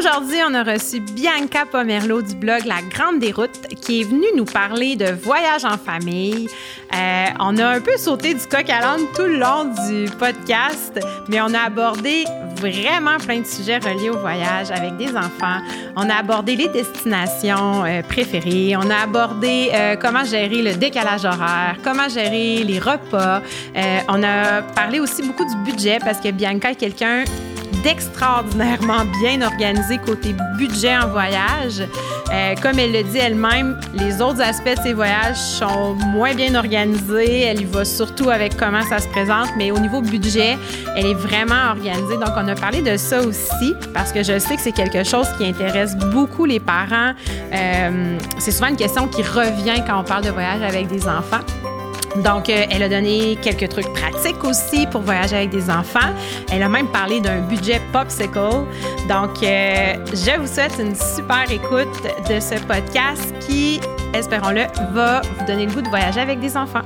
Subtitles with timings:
[0.00, 4.46] Aujourd'hui, on a reçu Bianca Pomerleau du blog La Grande Déroute qui est venue nous
[4.46, 6.48] parler de voyage en famille.
[6.94, 10.98] Euh, on a un peu sauté du coq à l'âne tout le long du podcast,
[11.28, 12.24] mais on a abordé
[12.56, 15.60] vraiment plein de sujets reliés au voyage avec des enfants.
[15.96, 18.76] On a abordé les destinations euh, préférées.
[18.78, 23.42] On a abordé euh, comment gérer le décalage horaire, comment gérer les repas.
[24.08, 27.24] On a parlé aussi beaucoup du budget parce que Bianca est quelqu'un
[27.82, 31.82] d'extraordinairement bien organisé côté budget en voyage.
[32.32, 36.54] Euh, comme elle le dit elle-même, les autres aspects de ses voyages sont moins bien
[36.54, 37.42] organisés.
[37.42, 40.56] Elle y va surtout avec comment ça se présente, mais au niveau budget,
[40.96, 42.16] elle est vraiment organisée.
[42.16, 45.26] Donc, on a parlé de ça aussi parce que je sais que c'est quelque chose
[45.36, 47.12] qui intéresse beaucoup les parents.
[47.52, 51.40] Euh, c'est souvent une question qui revient quand on parle de voyage avec des enfants.
[52.16, 56.12] Donc, euh, elle a donné quelques trucs pratiques aussi pour voyager avec des enfants.
[56.52, 58.38] Elle a même parlé d'un budget popsicle.
[59.08, 63.80] Donc, euh, je vous souhaite une super écoute de ce podcast qui,
[64.12, 66.82] espérons-le, va vous donner le goût de voyager avec des enfants.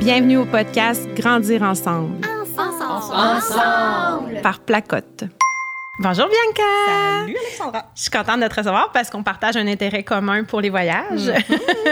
[0.00, 2.26] Bienvenue au podcast Grandir ensemble.
[2.58, 3.14] Ensemble.
[3.14, 4.40] ensemble.
[4.42, 5.24] Par Placotte.
[6.02, 7.20] Bonjour Bianca.
[7.20, 7.84] Salut Alexandra.
[7.94, 11.30] Je suis contente de te recevoir parce qu'on partage un intérêt commun pour les voyages.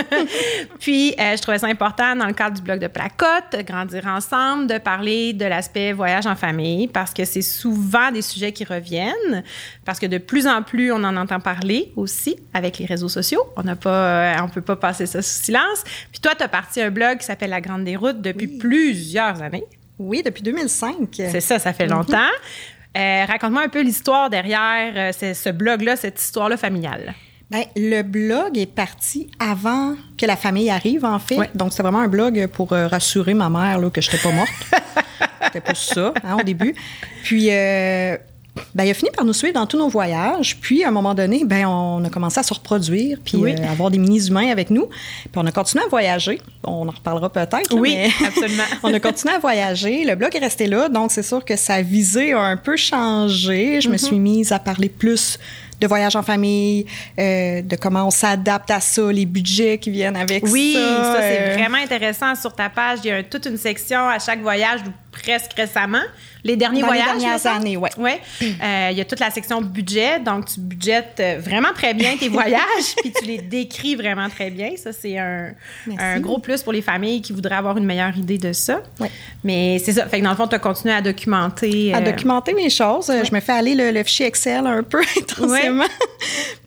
[0.81, 4.67] Puis, euh, je trouvais ça important dans le cadre du blog de Placotte, Grandir ensemble,
[4.67, 9.45] de parler de l'aspect voyage en famille parce que c'est souvent des sujets qui reviennent,
[9.85, 13.45] parce que de plus en plus, on en entend parler aussi avec les réseaux sociaux.
[13.57, 15.85] On n'a pas, euh, on peut pas passer ça sous silence.
[16.11, 18.59] Puis toi, tu as parti un blog qui s'appelle La Grande Déroute depuis oui.
[18.59, 19.67] plusieurs années.
[20.01, 20.97] Oui, depuis 2005.
[21.13, 22.17] C'est ça, ça fait longtemps.
[22.17, 22.80] Mm -hmm.
[22.97, 27.15] Euh, Raconte-moi un peu l'histoire derrière euh, ce blog-là, cette histoire-là familiale.
[27.51, 31.51] Bien, le blog est parti avant que la famille arrive, en fait.
[31.57, 34.33] Donc, c'est vraiment un blog pour euh, rassurer ma mère là, que je n'étais pas
[34.33, 34.51] morte.
[35.45, 36.77] C'était pas ça, hein, au début.
[37.25, 38.17] Puis, euh,
[38.75, 40.59] ben, il a fini par nous suivre dans tous nos voyages.
[40.61, 43.55] Puis, à un moment donné, ben, on a commencé à se reproduire, puis oui.
[43.59, 44.87] euh, avoir des mini-humains avec nous.
[44.87, 46.41] Puis, on a continué à voyager.
[46.65, 47.75] On en reparlera peut-être.
[47.75, 47.97] Oui,
[48.27, 48.65] absolument.
[48.83, 50.05] on a continué à voyager.
[50.05, 50.89] Le blog est resté là.
[50.89, 53.81] Donc, c'est sûr que sa visée a un peu changé.
[53.81, 53.93] Je mm -hmm.
[53.93, 55.39] me suis mise à parler plus
[55.81, 56.85] de voyage en famille,
[57.19, 60.79] euh, de comment on s'adapte à ça, les budgets qui viennent avec oui, ça.
[60.79, 61.55] Oui, ça, c'est euh...
[61.57, 62.35] vraiment intéressant.
[62.35, 66.03] Sur ta page, il y a toute une section à chaque voyage, presque récemment.
[66.43, 67.15] Les derniers Dans voyages.
[67.15, 67.91] Les dernières années, oui.
[67.99, 68.21] Ouais.
[68.43, 72.29] Euh, il y a toute la section budget, donc tu budgettes vraiment très bien tes
[72.31, 74.71] voyages, puis tu les décris vraiment très bien.
[74.77, 75.53] Ça, c'est un,
[75.99, 78.83] un, gros plus pour les familles qui voudraient avoir une meilleure idée de ça.
[78.99, 79.11] Ouais.
[79.45, 80.07] Mais c'est ça.
[80.07, 81.93] Fait que dans le fond, tu as continué à documenter.
[81.93, 82.01] À euh...
[82.01, 83.11] documenter mes choses.
[83.11, 83.25] Ouais.
[83.25, 85.85] Je me fais aller le, le, fichier Excel un peu intensément.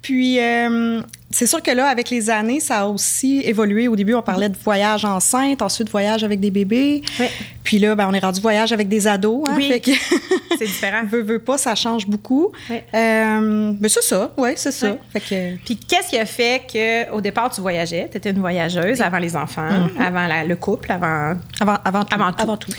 [0.02, 0.40] puis.
[0.40, 1.02] Euh,
[1.34, 3.88] c'est sûr que là, avec les années, ça a aussi évolué.
[3.88, 7.02] Au début, on parlait de voyage enceinte, ensuite voyage avec des bébés.
[7.20, 7.26] Oui.
[7.64, 9.44] Puis là, ben, on est rendu voyage avec des ados.
[9.48, 9.82] Hein, oui,
[10.60, 11.02] c'est différent.
[11.10, 12.52] Veux, veux pas, ça change beaucoup.
[12.70, 12.78] Oui.
[12.94, 14.96] Euh, mais c'est ça, oui, c'est ça.
[15.12, 15.56] Fait que...
[15.66, 18.08] Puis qu'est-ce qui a fait qu'au départ, tu voyageais?
[18.12, 20.06] Tu étais une voyageuse avant les enfants, mm -hmm.
[20.08, 22.14] avant la, le couple, avant, avant, avant, tout.
[22.16, 22.42] avant tout.
[22.44, 22.72] Avant tout.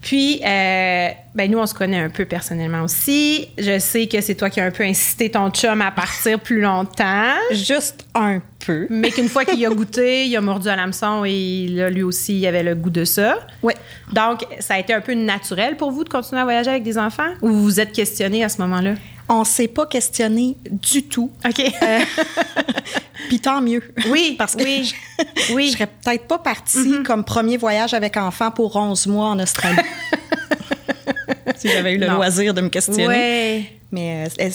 [0.00, 3.48] Puis, euh, ben nous, on se connaît un peu personnellement aussi.
[3.58, 6.60] Je sais que c'est toi qui as un peu incité ton chum à partir plus
[6.60, 7.32] longtemps.
[7.50, 8.86] Juste un peu.
[8.90, 12.38] Mais qu'une fois qu'il a goûté, il a mordu à l'hameçon et là, lui aussi,
[12.38, 13.38] il avait le goût de ça.
[13.62, 13.74] Oui.
[14.12, 16.98] Donc, ça a été un peu naturel pour vous de continuer à voyager avec des
[16.98, 17.30] enfants?
[17.42, 18.94] Ou vous vous êtes questionné à ce moment-là?
[19.28, 21.30] On ne s'est pas questionné du tout.
[21.44, 21.60] OK.
[21.60, 21.98] Euh,
[23.28, 23.82] Puis tant mieux.
[24.10, 24.84] Oui, parce que oui.
[24.84, 25.66] je, oui.
[25.68, 26.88] je serais peut-être pas partie Mm-hmm.
[26.88, 27.02] mm -hmm.
[27.04, 29.78] comme premier voyage avec enfant pour 11 mois en Australie.
[31.56, 32.14] si j'avais eu le non.
[32.14, 33.08] loisir de me questionner.
[33.08, 33.72] Ouais.
[33.90, 34.50] Mais euh,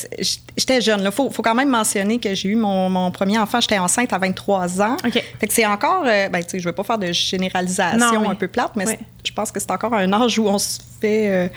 [0.56, 1.02] j'étais jeune.
[1.04, 4.14] Il faut, faut, quand même mentionner que j'ai eu mon, mon, premier enfant, j'étais enceinte
[4.14, 4.98] à 23 ans.
[5.04, 5.24] Okay.
[5.40, 8.36] Fait que c'est encore, euh, ben, je ne veux pas faire de généralisation non, un
[8.36, 8.96] peu plate, mais oui.
[9.24, 11.30] je pense que c'est encore un âge où on se fait...
[11.30, 11.48] Euh,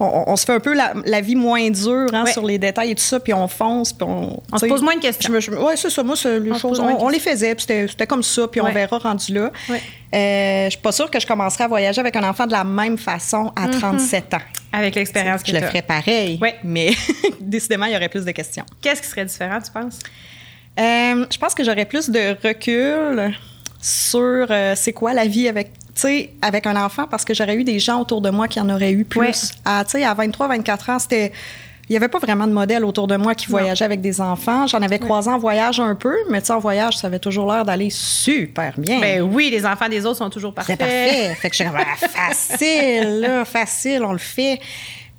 [0.00, 2.32] on, on, se fait un peu la, la vie moins dure hein, ouais.
[2.32, 4.42] sur les détails et tout ça, puis on fonce, puis on...
[4.50, 5.32] On se pose moins de questions.
[5.32, 6.02] Oui, c'est ça.
[6.02, 8.70] Moi, les on, choses, on, on, les faisait, puis c'était comme ça, puis ouais.
[8.70, 9.52] on verra rendu là.
[9.68, 9.80] Ouais.
[10.14, 12.64] Euh, je suis pas sûre que je commencerai à voyager avec un enfant de la
[12.64, 13.80] même façon à mm -hmm.
[13.80, 14.42] 37 ans.
[14.72, 16.90] Avec l'expérience que Je le ferais pareil, mais
[17.40, 18.64] décidément, il y aurait plus de questions.
[18.80, 19.98] Qu'est-ce qui serait différent, tu penses?
[20.78, 23.32] Euh, je pense que j'aurais plus de recul
[23.80, 25.70] sur euh, c'est quoi la vie avec
[26.00, 28.68] sais, avec un enfant, parce que j'aurais eu des gens autour de moi qui en
[28.68, 29.20] auraient eu plus.
[29.20, 29.32] Ouais.
[29.64, 31.32] À, tu sais, à 23, 24 ans, c'était.
[31.86, 33.90] Il n'y avait pas vraiment de modèle autour de moi qui voyageait non.
[33.90, 34.66] avec des enfants.
[34.66, 35.34] J'en avais croisé ouais.
[35.34, 38.72] en voyage un peu, mais tu sais, en voyage, ça avait toujours l'air d'aller super
[38.78, 39.00] bien.
[39.00, 40.78] Ben oui, les enfants des autres sont toujours parfaits.
[40.80, 41.34] C'est parfait.
[41.34, 44.60] fait que je suis facile, là, facile, on le fait.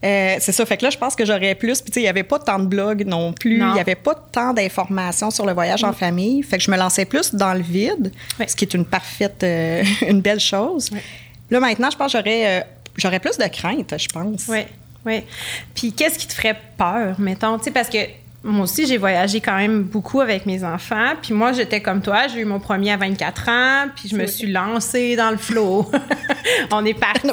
[0.06, 0.66] Euh, c'est ça.
[0.66, 1.82] Fait que là, je pense que j'aurais plus.
[1.82, 3.58] Puis, tu sais, il n'y avait pas tant de blogs non plus.
[3.58, 5.88] Il n'y avait pas tant d'informations sur le voyage Mm.
[5.90, 6.44] en famille.
[6.44, 8.46] Fait que je me lançais plus dans le vide, oui.
[8.48, 10.90] ce qui est une parfaite, euh, une belle chose.
[10.92, 11.00] Oui.
[11.50, 12.64] Là, maintenant, je pense que j'aurais, euh,
[12.98, 14.46] j'aurais plus de crainte, je pense.
[14.48, 14.60] Oui.
[15.06, 15.24] Oui.
[15.74, 17.58] Puis qu'est-ce qui te ferait peur, mettons?
[17.58, 17.98] Tu sais, parce que
[18.46, 21.14] moi aussi, j'ai voyagé quand même beaucoup avec mes enfants.
[21.22, 22.28] Puis moi, j'étais comme toi.
[22.28, 23.86] J'ai eu mon premier à 24 ans.
[23.96, 25.90] Puis je me suis lancée dans le flot.
[26.72, 27.28] on est parti.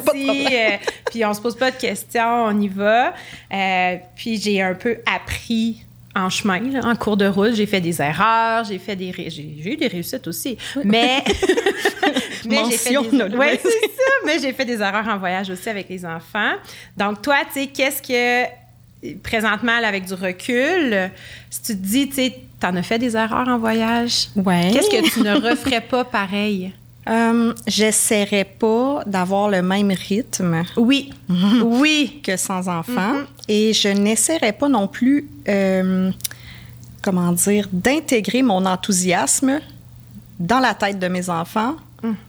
[0.51, 0.69] euh,
[1.11, 2.45] puis on se pose pas de questions.
[2.45, 3.13] On y va.
[3.53, 7.53] Euh, puis j'ai un peu appris en chemin, là, en cours de route.
[7.53, 8.63] J'ai fait des erreurs.
[8.65, 9.11] J'ai fait des...
[9.11, 10.57] ré- J'ai eu des réussites aussi.
[10.83, 11.23] Mais...
[12.47, 13.35] mais j'ai fait des...
[13.35, 14.13] Ouais, c'est ça.
[14.25, 16.53] Mais j'ai fait des erreurs en voyage aussi avec les enfants.
[16.97, 18.62] Donc toi, tu sais, qu'est-ce que
[19.23, 21.11] présentement, là, avec du recul,
[21.49, 24.69] si tu te dis, tu sais, t'en as fait des erreurs en voyage, Ouais.
[24.73, 26.73] qu'est-ce que tu ne referais pas pareil?
[27.09, 31.09] Euh, J'essaierais pas d'avoir le même rythme Oui,
[31.63, 33.15] oui, que sans enfants.
[33.49, 36.11] Et je n'essaierais pas non plus, euh,
[37.01, 39.59] comment dire, d'intégrer mon enthousiasme
[40.39, 41.75] dans la tête de mes enfants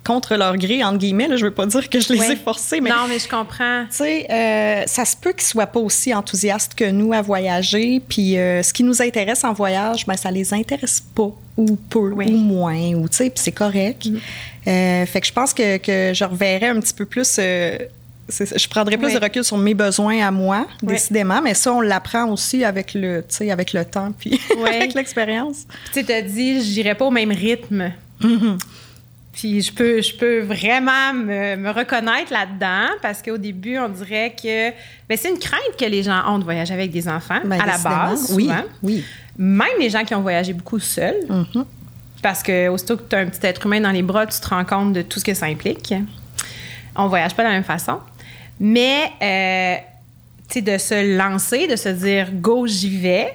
[0.04, 1.28] contre leur gré, entre guillemets.
[1.28, 2.32] Là, je veux pas dire que je les Ouais.
[2.32, 3.84] ai forcés, mais non, mais je comprends.
[3.90, 8.00] tu sais, euh, ça se peut qu'ils soient pas aussi enthousiastes que nous à voyager.
[8.08, 12.10] Puis euh, ce qui nous intéresse en voyage, ben ça les intéresse pas ou peu
[12.12, 12.26] Oui.
[12.28, 14.06] ou moins ou tu sais, puis c'est correct.
[14.66, 17.36] Euh, fait que je pense que, que je reverrais un petit peu plus.
[17.36, 19.14] je prendrais plus Oui.
[19.14, 20.94] de recul sur mes besoins à moi, Oui.
[20.94, 25.66] décidément, mais ça, on l'apprend aussi avec le, avec le temps puis avec l'expérience.
[25.92, 27.92] Tu t'as dit, j'irai pas au même rythme.
[29.34, 34.34] Puis je peux, je peux vraiment me, me reconnaître là-dedans parce qu'au début, on dirait
[34.40, 34.70] que
[35.08, 37.66] ben, c'est une crainte que les gens ont de voyager avec des enfants Ben, à
[37.66, 38.62] la base, oui, souvent.
[38.82, 39.04] oui.
[39.36, 41.64] Même les gens qui ont voyagé beaucoup seuls, Mhm.
[42.22, 44.48] parce que aussitôt que tu as un petit être humain dans les bras, tu te
[44.48, 45.92] rends compte de tout ce que ça implique.
[46.94, 47.98] On voyage pas de la même façon.
[48.60, 49.74] Mais, euh,
[50.48, 53.32] tu sais, de se lancer, de se dire go, j'y vais,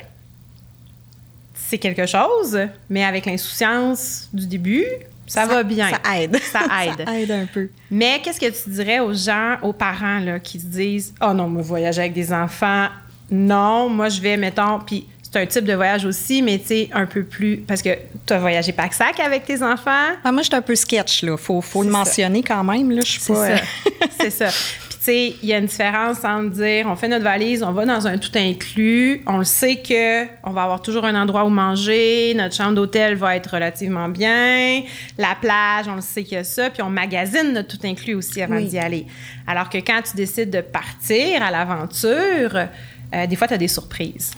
[1.53, 2.57] c'est quelque chose,
[2.89, 4.85] mais avec l'insouciance du début,
[5.29, 5.89] ça, va bien.
[5.89, 6.37] Ça aide.
[6.51, 7.05] Ça aide.
[7.07, 7.69] ça aide un peu.
[7.89, 11.47] Mais qu'est-ce que tu dirais aux gens, aux parents là, qui se disent Oh non,
[11.47, 12.87] moi, voyager avec des enfants,
[13.31, 16.89] non, moi, je vais, mettons, puis c'est un type de voyage aussi, mais tu sais,
[16.91, 17.57] un peu plus.
[17.57, 17.89] Parce que
[18.25, 20.15] tu as voyagé pack-sac avec tes enfants.
[20.23, 21.37] Ah, moi, je suis un peu sketch, là.
[21.37, 21.97] Faut, faut le C'est ça.
[21.99, 23.01] mentionner quand même, là.
[23.05, 23.49] Je suis C'est pas.
[23.49, 24.47] euh, ça.
[25.09, 28.05] c'est il y a une différence entre dire on fait notre valise, on va dans
[28.05, 32.33] un tout inclus, on le sait que on va avoir toujours un endroit où manger,
[32.35, 34.83] notre chambre d'hôtel va être relativement bien,
[35.17, 38.13] la plage, on le sait qu'il y a ça, puis on magasine notre tout inclus
[38.13, 38.67] aussi avant Oui.
[38.67, 39.07] d'y aller.
[39.47, 42.67] Alors que quand tu décides de partir à l'aventure,
[43.11, 44.31] euh, des fois, tu as des surprises.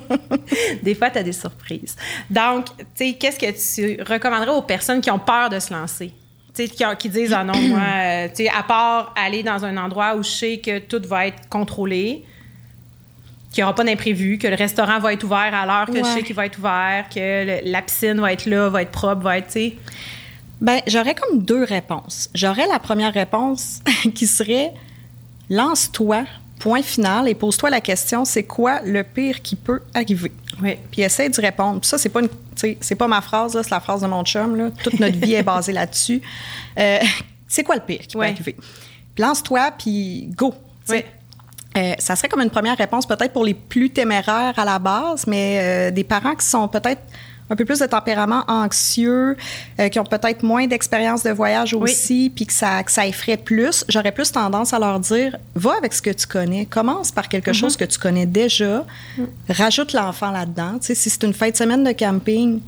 [0.82, 1.94] des fois, tu as des surprises.
[2.30, 6.14] Donc, tu sais, qu'est-ce que tu recommanderais aux personnes qui ont peur de se lancer?
[6.54, 6.68] Qui,
[6.98, 10.58] qui disent, ah non, moi, euh, à part aller dans un endroit où je sais
[10.58, 12.24] que tout va être contrôlé,
[13.50, 16.04] qu'il n'y aura pas d'imprévu, que le restaurant va être ouvert à l'heure que je
[16.14, 17.18] sais qu'il va être ouvert, que
[17.64, 19.76] le- la piscine va être là, va être propre, va être, tu sais.
[20.60, 22.28] Ben, j'aurais comme deux réponses.
[22.34, 23.80] J'aurais la première réponse
[24.14, 24.72] qui serait
[25.50, 26.24] lance-toi,
[26.62, 30.30] point final, et pose-toi la question c'est quoi le pire qui peut arriver?
[30.62, 30.78] Oui.
[30.92, 31.80] Puis essaie d'y répondre.
[31.80, 32.28] Puis ça, c'est pas une,
[32.80, 34.54] c'est pas ma phrase, c'est la phrase de mon chum.
[34.54, 34.70] Là.
[34.84, 36.22] Toute notre vie est basée là-dessus.
[36.78, 37.00] Euh,
[37.46, 38.56] c'est quoi le pire qui peut arriver?
[39.14, 40.54] Puis lance-toi, puis go.
[40.88, 41.04] Oui.
[41.76, 45.26] Euh, ça serait comme une première réponse peut-être pour les plus téméraires à la base,
[45.26, 47.02] mais euh, des parents qui sont peut-être
[47.50, 49.36] un peu plus de tempérament anxieux,
[49.78, 51.82] euh, qui ont peut-être moins d'expérience de voyage Oui.
[51.82, 55.72] aussi, puis que ça, que ça effraie plus, j'aurais plus tendance à leur dire va
[55.76, 56.64] avec ce que tu connais.
[56.66, 58.84] Commence par quelque chose que tu connais déjà.
[59.48, 60.78] Rajoute l'enfant là-dedans.
[60.80, 62.60] Tu sais, si c'est une fin de semaine de camping,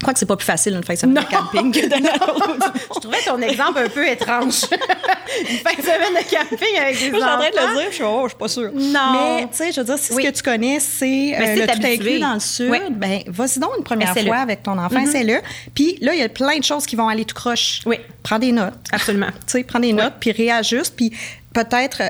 [0.00, 2.08] je crois que c'est pas plus facile une fin de semaine de camping que d'aller
[2.08, 4.62] à l'autre Je trouvais ton exemple un peu étrange.
[5.50, 7.68] Une fin de semaine de camping avec des Je suis en train de enfants.
[7.68, 8.70] le dire, je suis, oh, je suis pas sûre.
[8.74, 9.12] Non.
[9.12, 10.24] Mais, tu sais, je veux dire, si Oui.
[10.24, 12.78] ce que tu connais, c'est Mais euh, si le tout inclus dans le sud, Oui.
[12.90, 15.40] ben, vas-y donc une première fois avec ton enfant, essaie-le.
[15.74, 17.80] Puis là, il y a plein de choses qui vont aller tout croche.
[17.86, 17.98] Oui.
[18.22, 18.74] Prends des notes.
[18.92, 19.28] Absolument.
[19.46, 21.12] Tu sais, prends des notes, puis réajuste, puis
[21.52, 22.02] peut-être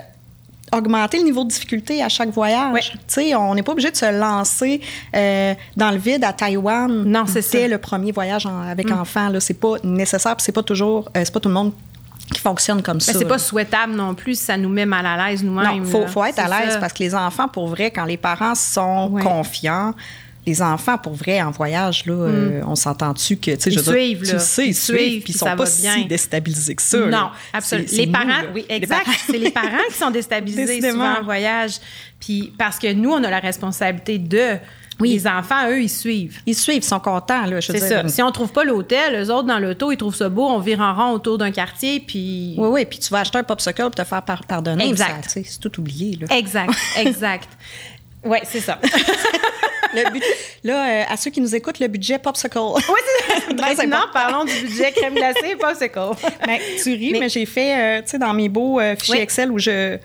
[0.73, 2.93] augmenter le niveau de difficulté à chaque voyage.
[3.17, 3.35] Oui.
[3.35, 4.81] On n'est pas obligé de se lancer
[5.17, 7.67] euh, dans le vide à Taïwan Non, c'est dès ça.
[7.69, 7.71] Mm.
[7.71, 9.29] le premier voyage en- avec enfant.
[9.29, 11.73] Là, c'est pas nécessaire, c'est pas toujours, euh, c'est pas tout le monde
[12.33, 13.13] qui fonctionne comme ça.
[13.13, 15.83] Mais c'est pas souhaitable non plus, ça nous met mal à l'aise nous-mêmes.
[15.83, 16.79] Non, faut, être à l'aise ça.
[16.79, 19.23] parce que les enfants, pour vrai, quand les parents sont Ouais.
[19.23, 19.95] confiants,
[20.51, 23.81] les enfants, pour vrai, en voyage, là, euh, on s'entend-tu que, tu sais, Ils je
[23.83, 25.95] dire, suivent, tu sais, ils, suivent, suivent, puis ils sont pas bien.
[25.95, 26.99] si déstabilisés que ça.
[26.99, 27.07] là.
[27.07, 27.89] Non, absolument.
[27.93, 29.07] Les parents, oui, exact.
[29.27, 30.93] C'est les parents qui sont déstabilisés Décidément.
[31.15, 31.75] souvent en voyage.
[32.19, 34.59] Puis parce que nous, on a la responsabilité de.
[34.99, 35.13] Oui.
[35.13, 36.41] Les enfants, eux, ils suivent.
[36.45, 38.07] Ils suivent, ils sont contents, C'est ça.
[38.07, 40.81] Si on trouve pas l'hôtel, eux autres, dans l'auto, ils trouvent ça beau, on vire
[40.81, 42.55] en rond autour d'un quartier, puis.
[42.59, 44.87] Oui, oui, puis tu vas acheter un popsicle pour te faire par- pardonner.
[44.89, 45.25] Exact.
[45.31, 46.37] C'est tout oublié, là.
[46.37, 47.49] Exact, exact.
[48.23, 48.79] Oui, c'est ça.
[49.95, 50.23] Le but-
[50.65, 52.59] là, euh, à ceux qui nous écoutent, le budget popsicle.
[52.59, 52.81] Oui,
[53.49, 53.55] c'est
[53.87, 55.99] Maintenant, parlons du budget crème glacée et popsicle.
[56.47, 59.17] Ben, tu ris, Mais- mais, j'ai fait, euh, tu sais, dans mes beaux euh, fichiers
[59.17, 59.21] Oui.
[59.23, 59.99] Excel où je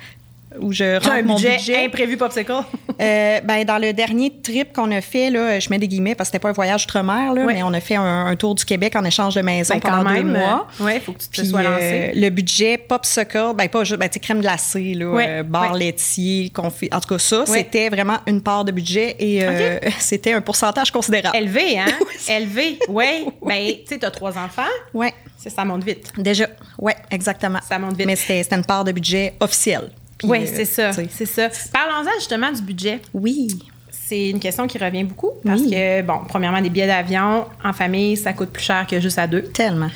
[0.61, 1.85] où je un mon budget, budget.
[1.85, 2.53] imprévu popsicle.
[3.01, 6.29] Euh, ben, dans le dernier trip qu'on a fait, là, je mets des guillemets parce
[6.29, 7.53] que c'était pas un voyage outre-mer, là, Ouais.
[7.55, 9.97] mais on a fait un, un tour du Québec en échange de maison Ben, pendant
[10.05, 10.65] quand même, deux mois.
[10.79, 11.63] euh, ouais, faut que tu te Puis, sois euh,
[12.07, 12.11] lancé.
[12.17, 15.79] le budget popsicle, ben pas juste, ben, crème glacée, là, Ouais, euh, bar ouais.
[15.79, 16.87] laitier, confit.
[16.93, 17.45] En tout cas, ça, Ouais.
[17.47, 21.35] c'était vraiment une part de budget et euh, c'était un pourcentage considérable.
[21.35, 21.87] Élevé, hein?
[22.29, 23.25] Élevé, oui.
[23.45, 24.61] Ben, tu sais, tu as trois enfants,
[24.93, 26.13] Ouais, c'est- ça monte vite.
[26.17, 26.47] déjà.
[26.79, 27.59] Ouais, exactement.
[27.67, 28.07] Ça monte vite.
[28.07, 29.89] Mais c'était une part de budget officielle.
[30.23, 31.49] Oui, euh, c'est ça, c'est ça.
[31.73, 33.01] Parlons-en justement du budget.
[33.13, 33.47] Oui.
[33.91, 35.71] C'est une question qui revient beaucoup parce Oui.
[35.71, 39.25] que, bon, premièrement, des billets d'avion en famille, ça coûte plus cher que juste à
[39.27, 39.41] deux.
[39.41, 39.89] Tellement.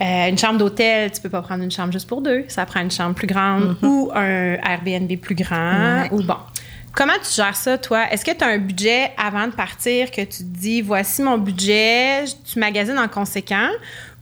[0.00, 2.44] Euh, une chambre d'hôtel, tu peux pas prendre une chambre juste pour deux.
[2.48, 6.02] Ça prend une chambre plus grande ou un Airbnb plus grand.
[6.02, 6.08] Ouais.
[6.12, 6.36] Ou bon.
[6.92, 8.04] Comment tu gères ça, toi?
[8.10, 11.36] Est-ce que tu as un budget avant de partir que tu te dis, voici mon
[11.36, 13.68] budget, tu magasines en conséquent,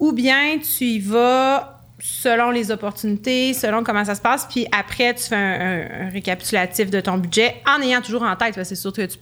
[0.00, 1.73] ou bien tu y vas
[2.06, 6.10] selon les opportunités, selon comment ça se passe, puis après, tu fais un, un- un
[6.10, 9.18] récapitulatif de ton budget en ayant toujours en tête, parce que c'est sûr que tu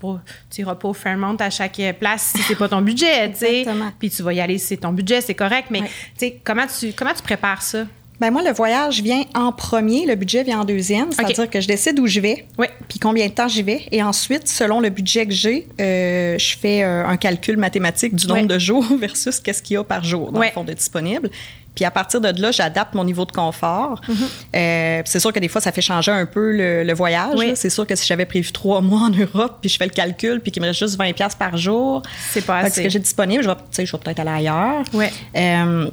[0.58, 3.60] n'iras pas au Fairmont à chaque place si c'est pas ton budget, tu sais.
[3.60, 3.92] Exactement.
[4.00, 5.86] Puis tu vas y aller si c'est ton budget, c'est correct, mais Ouais.
[6.18, 7.84] tu sais, comment tu, comment tu prépares ça?
[8.20, 11.10] Ben moi, le voyage vient en premier, le budget vient en deuxième.
[11.10, 12.66] C'est-à-dire que je décide où je vais, Oui.
[12.88, 13.80] puis combien de temps j'y vais.
[13.90, 18.28] Et ensuite, selon le budget que j'ai, euh, je fais euh, un calcul mathématique du
[18.28, 21.30] nombre de jours versus qu'est-ce qu'il y a par jour dans le fond de disponible.
[21.74, 24.00] Puis à partir de là, j'adapte mon niveau de confort.
[24.08, 24.14] Mm-hmm.
[24.56, 27.34] Euh, c'est sûr que des fois, ça fait changer un peu le, le voyage.
[27.38, 27.52] Oui.
[27.54, 30.40] C'est sûr que si j'avais prévu trois mois en Europe, puis je fais le calcul,
[30.40, 32.80] puis qu'il me reste juste 20 pièces par jour, C'est pas assez.
[32.80, 34.82] ce que j'ai disponible, je vais, je peut-être aller ailleurs.
[34.92, 35.10] Ouais.
[35.36, 35.90] Euh,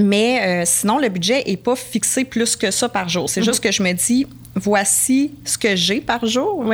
[0.00, 3.24] mais euh, sinon, le budget est pas fixé plus que ça par jour.
[3.24, 3.28] Mhm.
[3.28, 6.64] C'est juste que je me dis, voici ce que j'ai par jour.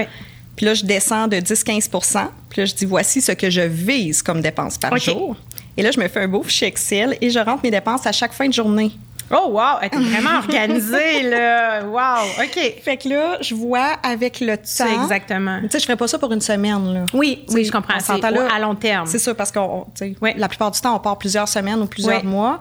[0.56, 4.22] Puis là, je descends de 10-15% Puis là, je dis, voici ce que je vise
[4.22, 5.36] comme dépenses par jour.
[5.76, 8.12] Et là, je me fais un beau fichier Excel et je rentre mes dépenses à
[8.12, 8.92] chaque fin de journée.
[9.30, 9.78] Oh, wow!
[9.80, 11.84] Elle était vraiment organisée, là!
[11.84, 12.24] Wow!
[12.44, 12.74] OK.
[12.82, 15.02] Fait que là, je vois avec le C'est temps.
[15.02, 15.60] exactement.
[15.62, 17.04] Tu sais, je ferais pas ça pour une semaine, là.
[17.14, 17.94] Oui, oui, je comprends.
[17.96, 18.46] on C'est s'entend là.
[18.46, 19.06] au- à long terme.
[19.06, 19.58] C'est ça, parce que
[20.36, 22.60] la plupart du temps, on part plusieurs semaines ou plusieurs mois.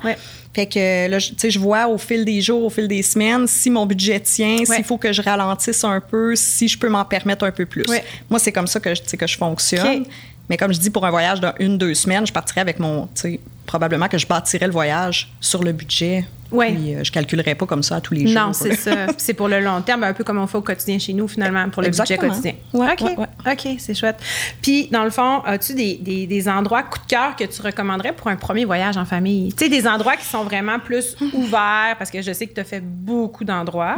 [0.53, 3.01] Fait que là, je- tu sais, je vois au fil des jours, au fil des
[3.01, 4.65] semaines, si mon budget tient, Ouais.
[4.65, 7.83] s'il faut que je ralentisse un peu, si je peux m'en permettre un peu plus.
[7.89, 8.03] Ouais.
[8.29, 10.05] Moi, c'est comme ça que je, que je fonctionne.
[10.49, 13.05] Mais comme je dis, pour un voyage d'une, deux semaines, je partirais avec mon.
[13.07, 16.25] tu sais, Probablement que je bâtirais le voyage sur le budget.
[16.53, 16.71] Ouais.
[16.73, 18.41] Puis euh, je calculerais pas comme ça à tous les jours.
[18.41, 19.07] Non, c'est ça.
[19.17, 21.69] C'est pour le long terme, un peu comme on fait au quotidien chez nous, finalement,
[21.69, 22.33] pour le Exactement.
[22.33, 22.53] budget quotidien.
[22.73, 23.17] Ouais, OK.
[23.45, 24.17] ouais, c'est chouette.
[24.61, 28.13] Puis, dans le fond, as-tu des, des, des endroits coup de cœur que tu recommanderais
[28.13, 29.53] pour un premier voyage en famille?
[29.53, 32.59] Tu sais, des endroits qui sont vraiment plus ouverts, parce que je sais que tu
[32.61, 33.97] as fait beaucoup d'endroits.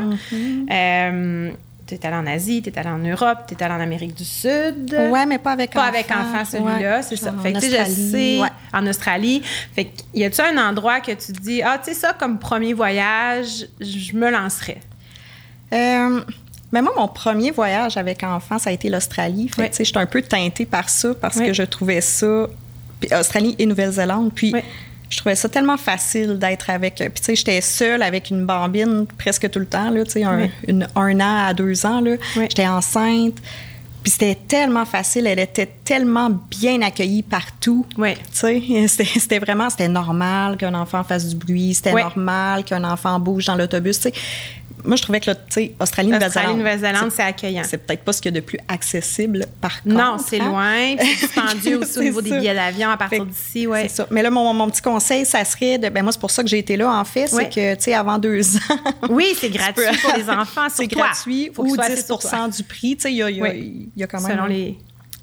[0.72, 1.52] Euh,
[1.88, 4.16] tu es allé en Asie, tu es allé en Europe, tu es allé en Amérique
[4.16, 4.94] du Sud.
[5.12, 5.90] Ouais, mais pas avec Pas enfant.
[5.90, 7.02] avec enfant, celui-là, Ouais.
[7.04, 7.34] c'est ça.
[7.38, 8.50] En Fait que, tu sais, je Australie, sais, ouais.
[8.74, 9.42] en Australie.
[9.76, 12.40] Fait que, y a-tu un endroit que tu te dis, ah, tu sais, ça, comme
[12.40, 14.80] premier voyage, je me lancerais?
[15.74, 16.22] Euh,
[16.72, 19.50] mais moi, mon premier voyage avec enfant, ça a été l'Australie.
[19.50, 22.48] Fait tu sais, j'étais un peu teintée par ça parce que je trouvais ça.
[23.00, 24.32] puis Australie et Nouvelle-Zélande.
[24.34, 24.54] Puis.
[25.10, 26.96] Je trouvais ça tellement facile d'être avec.
[26.96, 30.24] Puis, tu sais, j'étais seule avec une bambine presque tout le temps, là, tu sais,
[30.24, 32.12] un, une- un an à deux ans, là.
[32.36, 32.48] Ouais.
[32.50, 33.36] J'étais enceinte.
[34.04, 35.26] Puis c'était tellement facile.
[35.26, 37.88] Elle était tellement bien accueillie partout.
[37.98, 38.14] Oui.
[38.16, 38.22] Tu
[38.88, 43.46] sais, c'était vraiment, c'était normal qu'un enfant fasse du bruit, c'était normal qu'un enfant bouge
[43.48, 44.00] dans l'autobus.
[44.00, 44.14] Tu sais,
[44.86, 46.58] moi, je trouvais que, tu sais, Australie, Australie, Nouvelle-Zélande.
[46.58, 47.64] Nouvelle-Zélande, c'est accueillant.
[47.66, 49.96] C'est peut-être pas ce qu'il y a de plus accessible, par contre.
[49.96, 50.46] Non, c'est hein.
[50.50, 50.96] loin.
[50.98, 53.68] puis C'est dispendieux aussi au niveau des billets d'avion à partir d'ici.
[53.68, 53.84] Ouais.
[53.84, 54.08] C'est ça.
[54.12, 55.90] Mais là, mon, mon petit conseil, ça serait de.
[55.90, 57.28] Ben moi, c'est pour ça que j'ai été là, en fait.
[57.28, 58.60] C'est que, tu sais, avant deux ans.
[59.10, 60.68] Oui, c'est gratuit pour les enfants.
[60.74, 62.48] c'est gratuit Faut ou ce soit 10 assez sur toi.
[62.48, 62.96] du prix.
[62.96, 63.90] Tu sais, il y a, il y a- Oui.
[63.96, 64.32] il y a quand même.
[64.32, 64.78] Selon les.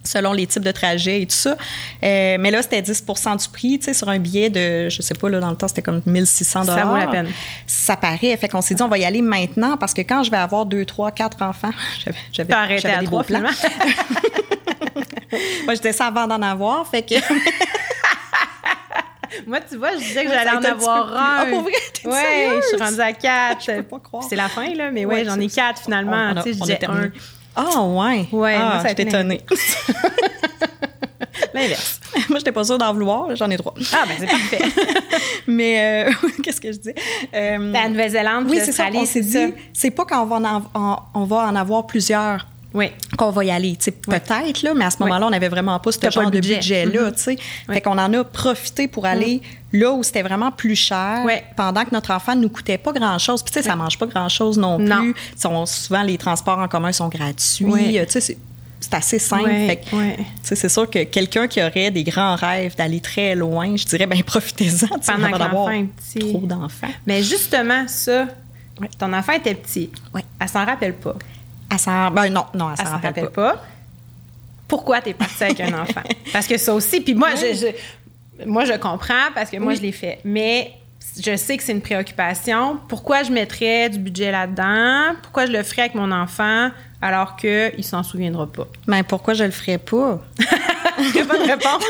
[0.05, 1.57] Selon les types de trajets et tout ça.
[2.03, 5.15] Euh, mais là, c'était 10% du prix, tu sais, sur un billet de, je sais
[5.15, 7.29] pas, là, dans le temps, c'était comme 1600 Ça vaut la peine.
[7.67, 8.37] Ça paraît.
[8.37, 10.67] Fait qu'on s'est dit, on va y aller maintenant parce que quand je vais avoir
[10.67, 11.71] deux, trois, quatre enfants,
[12.05, 13.43] j'avais, j'avais, j'avais à des trois, beaux plans.
[15.65, 16.87] Moi, j'étais ça avant d'en avoir.
[16.87, 17.15] Fait que.
[19.47, 21.19] Moi, tu vois, je disais que j'allais en un avoir plus- un.
[21.19, 21.73] Ah, pour vrai?
[21.95, 23.65] T'es Ouais, je suis rendue à quatre.
[23.67, 24.25] Je peux pas croire.
[24.29, 26.13] C'est la fin, là, mais Ouais, ouais, j'en ai quatre finalement.
[26.13, 27.07] On- on a- tu sais, je on terminé.
[27.07, 27.11] un.
[27.55, 28.29] Ah, ouais.
[28.33, 29.41] Ouais, ah, moi, ça a étonnée.
[31.55, 32.01] L'inverse.
[32.29, 33.35] Moi, j'étais pas sûre d'en vouloir.
[33.37, 33.75] J'en ai trois.
[33.93, 34.63] Ah, ben c'est parfait.
[35.47, 36.95] Mais, euh, qu'est-ce que je dis?
[37.35, 38.89] Euh, La Nouvelle-Zélande, oui, c'est ça.
[38.95, 42.91] On s'est dit, c'est pas qu'on va en, on va en avoir plusieurs Oui.
[43.19, 43.77] qu'on va y aller.
[43.79, 45.05] Sais, Peut-être, là, mais à ce Oui.
[45.05, 46.57] moment-là, on n'avait vraiment pas ce pas genre de budget.
[46.57, 47.11] budget-là.
[47.11, 47.17] Mhm.
[47.17, 47.37] sais.
[47.69, 47.75] Oui.
[47.75, 51.35] Fait qu'on en a profité pour aller là où c'était vraiment plus cher, Oui.
[51.57, 53.43] pendant que notre enfant ne nous coûtait pas grand-chose.
[53.43, 54.99] Puis, tu sais, ça mange pas grand-chose non, Non.
[55.01, 55.15] plus.
[55.37, 57.65] Sont, souvent, les transports en commun sont gratuits.
[57.67, 57.99] Oui.
[57.99, 58.39] Euh, Tu sais, c'est-
[58.81, 59.49] c'est assez simple.
[59.49, 60.15] Oui, oui.
[60.17, 63.85] tu sais, C'est sûr que quelqu'un qui aurait des grands rêves d'aller très loin, je
[63.85, 64.87] dirais, ben profitez-en.
[65.09, 66.19] avant d'avoir petit.
[66.19, 66.89] trop d'enfants.
[67.07, 68.27] Mais justement, ça,
[68.99, 69.91] Ton enfant était petit.
[70.15, 70.23] Oui.
[70.41, 71.15] Elle s'en rappelle pas.
[71.73, 72.11] Elle s'en...
[72.11, 73.53] Ben non, non, elle Elle s'en rappelle pas.
[73.55, 73.63] pas.
[74.69, 76.03] Pourquoi tu es partie avec un enfant?
[76.33, 79.77] Parce que ça aussi, puis moi, je, je- moi, je comprends parce que moi, Oui.
[79.77, 80.21] je l'ai fait.
[80.25, 80.73] Mais
[81.23, 82.79] je sais que c'est une préoccupation.
[82.89, 85.15] Pourquoi je mettrais du budget là-dedans?
[85.23, 88.67] Pourquoi je le ferais avec mon enfant alors qu'il ne s'en souviendra pas?
[88.87, 90.21] Mais pourquoi je le ferais pas?
[91.13, 91.85] Très bonne réponse.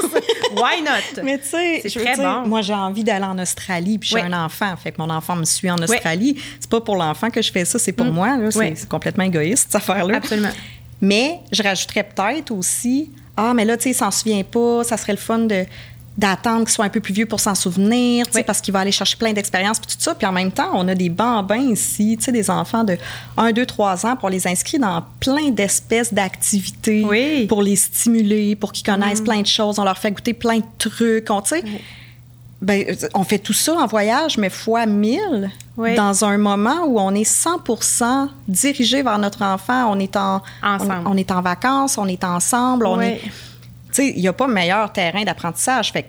[0.57, 1.23] Why not?
[1.23, 2.49] Mais tu sais, C'est très dire, bon.
[2.49, 4.23] moi j'ai envie d'aller en Australie, puis j'ai Oui.
[4.23, 6.37] un enfant, fait que mon enfant me suit en Australie.
[6.61, 8.11] C'est pas pour l'enfant que je fais ça, c'est pour Mm.
[8.11, 8.37] moi.
[8.55, 8.73] Oui.
[8.77, 10.17] c'est complètement égoïste cette affaire-là.
[10.19, 10.51] Absolument.
[11.01, 14.97] Mais je rajouterais peut-être aussi, ah mais là tu sais, il s'en souvient pas, ça
[14.97, 15.65] serait le fun de
[16.19, 18.43] d'attendre qu'il soit un peu plus vieux pour s'en souvenir, Oui.
[18.47, 20.15] parce qu'il va aller chercher plein d'expériences puis tout ça.
[20.15, 22.99] Puis en même temps, on a des bambins ici, tu sais, des enfants de
[23.39, 27.45] 1, 2, 3 ans, pour les inscrire dans plein d'espèces d'activités Oui.
[27.45, 27.47] Mm.
[27.47, 29.79] pour les stimuler, pour qu'ils connaissent plein de choses.
[29.79, 31.43] On leur fait goûter plein de trucs, on.
[32.61, 35.97] Ben, on fait tout ça en voyage, mais fois 1000, Oui.
[35.97, 39.91] dans un moment où on est 100% dirigé vers notre enfant.
[39.93, 40.93] On est en, Ensemble.
[41.07, 42.87] On, on est en vacances, on est ensemble.
[42.87, 43.21] On est,
[43.97, 45.93] sais, il n'y a pas meilleur terrain d'apprentissage.
[45.93, 46.09] Fait que,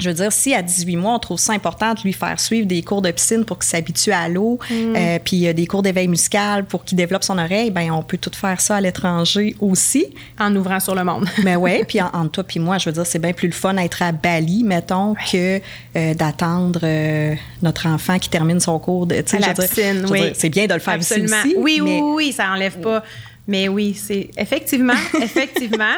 [0.00, 2.68] je veux dire, si à 18 mois, on trouve ça important de lui faire suivre
[2.68, 4.94] des cours de piscine pour qu'il s'habitue à l'eau, Mm.
[4.96, 8.16] euh, puis euh, des cours d'éveil musical pour qu'il développe son oreille, ben on peut
[8.16, 10.06] tout faire ça à l'étranger aussi.
[10.38, 11.26] En ouvrant sur le monde.
[11.42, 13.54] Mais ouais, puis en- entre toi puis moi, je veux dire, c'est bien plus le
[13.54, 15.60] fun d'être à Bali, mettons, que
[15.96, 19.16] euh, d'attendre euh, notre enfant qui termine son cours de.
[19.16, 20.30] À la dire- piscine, oui.
[20.34, 21.36] C'est bien de le faire ici Absolument.
[21.44, 21.54] aussi.
[21.58, 23.02] Oui, mais- oui, oui, ça enlève pas.
[23.50, 24.92] Mais oui, c'est effectivement,
[25.22, 25.94] effectivement.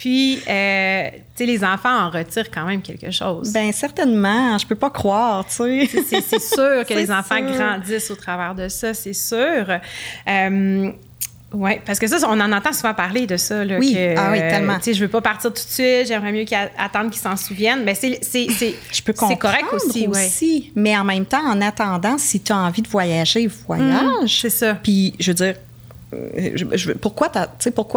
[0.00, 3.52] Puis, euh, tu sais, les enfants en retirent quand même quelque chose.
[3.52, 6.22] Ben certainement, je peux pas croire, tu sais.
[6.26, 7.54] c'est sûr que les enfants sûr.
[7.54, 9.66] grandissent au travers de ça, c'est sûr.
[10.26, 10.90] Euh,
[11.52, 13.62] oui, parce que ça, on en entend souvent parler de ça.
[13.62, 13.92] Là, Oui.
[13.92, 14.76] que, Ah oui, euh, tellement.
[14.78, 17.36] Tu sais, je veux pas partir tout de suite, j'aimerais mieux qu'ils attendent qu'ils s'en
[17.36, 17.84] souviennent.
[17.84, 20.72] Mais c'est c'est- c'est- Je peux c'est comprendre correct aussi, aussi, ouais.
[20.76, 24.02] mais en même temps, en attendant, si tu as envie de voyager, voyage.
[24.22, 24.74] Mmh, c'est ça.
[24.76, 25.56] Puis, je veux dire,
[26.12, 27.28] je- je- pourquoi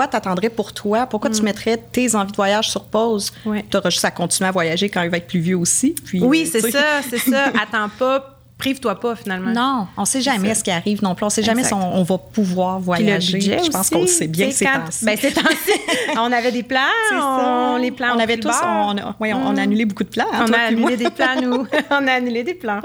[0.08, 1.06] t'attendrais pour toi?
[1.08, 3.32] Pourquoi tu mettrais tes envies de voyage sur pause?
[3.46, 3.66] Ouais.
[3.70, 5.96] Tu auras juste à continuer à voyager quand il va être plus vieux aussi.
[6.06, 7.46] Puis, Oui, euh, c'est ça, c'est ça.
[7.62, 8.33] Attends pas,
[8.64, 9.52] prive-toi pas finalement.
[9.52, 11.26] Non, on sait jamais ce qui arrive non plus.
[11.26, 13.34] On sait jamais si on, on va pouvoir voyager.
[13.34, 15.04] budget je pense qu'on le sait bien ces temps-ci.
[15.06, 15.18] Ben,
[16.18, 16.80] on avait des plans,
[17.12, 20.26] on, les plans on avait tous, on, ouais, on- on a annulé beaucoup de plans.
[20.32, 21.68] hein, on a annulé des plans, nous.
[21.92, 22.80] on a annulé des plans.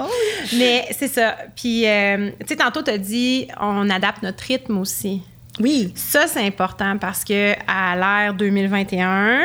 [0.57, 1.35] Mais c'est ça.
[1.55, 5.21] Puis, euh, tu sais, tantôt, tu as dit, on adapte notre rythme aussi.
[5.59, 9.41] Oui, Ça, c'est important parce que à l'ère 2021,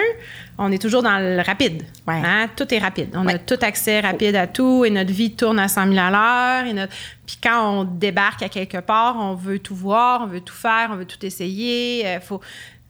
[0.59, 1.83] on est toujours dans le rapide.
[2.07, 2.21] Ouais.
[2.25, 2.49] Hein?
[2.57, 3.11] Tout est rapide.
[3.15, 6.11] On a tout accès rapide à tout et notre vie tourne à 100 000 à
[6.11, 6.71] l'heure.
[6.71, 6.93] Et notre...
[7.27, 10.91] Puis quand on débarque à quelque part, on veut tout voir, on veut tout faire,
[10.93, 12.07] on veut tout essayer.
[12.07, 12.41] euh, faut...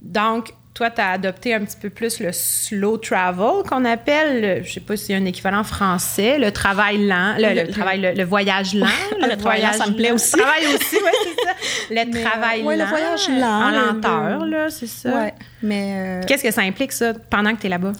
[0.02, 4.62] Donc, toi, tu as adopté un petit peu plus le slow travel qu'on appelle, le-
[4.64, 7.68] je sais pas s'il y a un équivalent français, le travail lent, le, Le- le
[7.68, 8.86] travail, le, voyage lent.
[9.20, 10.16] Le travail lent, ça me plaît lent.
[10.16, 10.36] aussi.
[10.36, 11.54] Le travail aussi, oui, c'est ça.
[11.90, 12.88] Le Mais, travail euh, ouais, le lent.
[12.88, 15.26] voyage lent, En le- lenteur, le- là, c'est ça.
[15.62, 17.92] Mais euh, Qu'est-ce que ça implique, ça, pendant que tu es là-bas?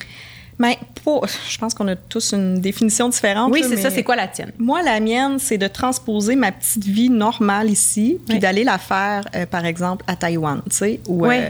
[0.58, 3.50] ben, pour- je pense qu'on a tous une définition différente.
[3.52, 3.90] Oui, c'est mais ça.
[3.90, 4.52] C'est quoi la tienne?
[4.58, 8.40] Moi, la mienne, c'est de transposer ma petite vie normale ici, puis Oui.
[8.40, 11.00] d'aller la faire, euh, par exemple, à Taïwan, tu sais.
[11.08, 11.36] Oui.
[11.38, 11.48] euh,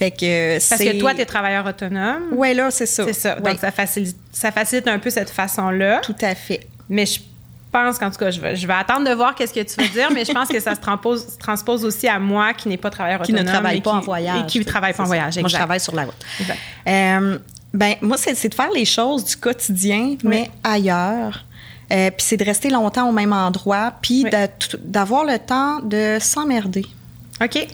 [0.00, 2.32] fait que Parce que toi, tu es travailleur autonome.
[2.32, 3.04] Ouais, là, c'est ça.
[3.04, 3.36] C'est ça.
[3.36, 6.00] Ouais, Donc, ça facilite, ça facilite un peu cette façon-là.
[6.02, 6.66] tout à fait.
[6.88, 7.20] Mais je
[7.70, 9.86] pense qu'en tout cas, je vais, je vais attendre de voir qu'est-ce que tu vas
[9.88, 12.88] dire, mais je pense que ça se transpose, transpose aussi à moi qui n'est pas
[12.90, 13.46] travailleur Qui autonome.
[13.46, 14.40] ne travaille pas qui- en voyage.
[14.42, 15.38] Et qui ne travaille pas en voyage.
[15.38, 16.14] Moi, je travaille sur la route.
[16.40, 16.58] Exact.
[16.88, 17.38] Euh,
[17.74, 21.44] ben, moi, c'est de faire les choses du quotidien, mais ailleurs.
[21.92, 24.30] Euh, puis c'est de rester longtemps au même endroit, puis Oui.
[24.30, 26.86] d'a- d'avoir le temps de s'emmerder.
[27.42, 27.66] OK.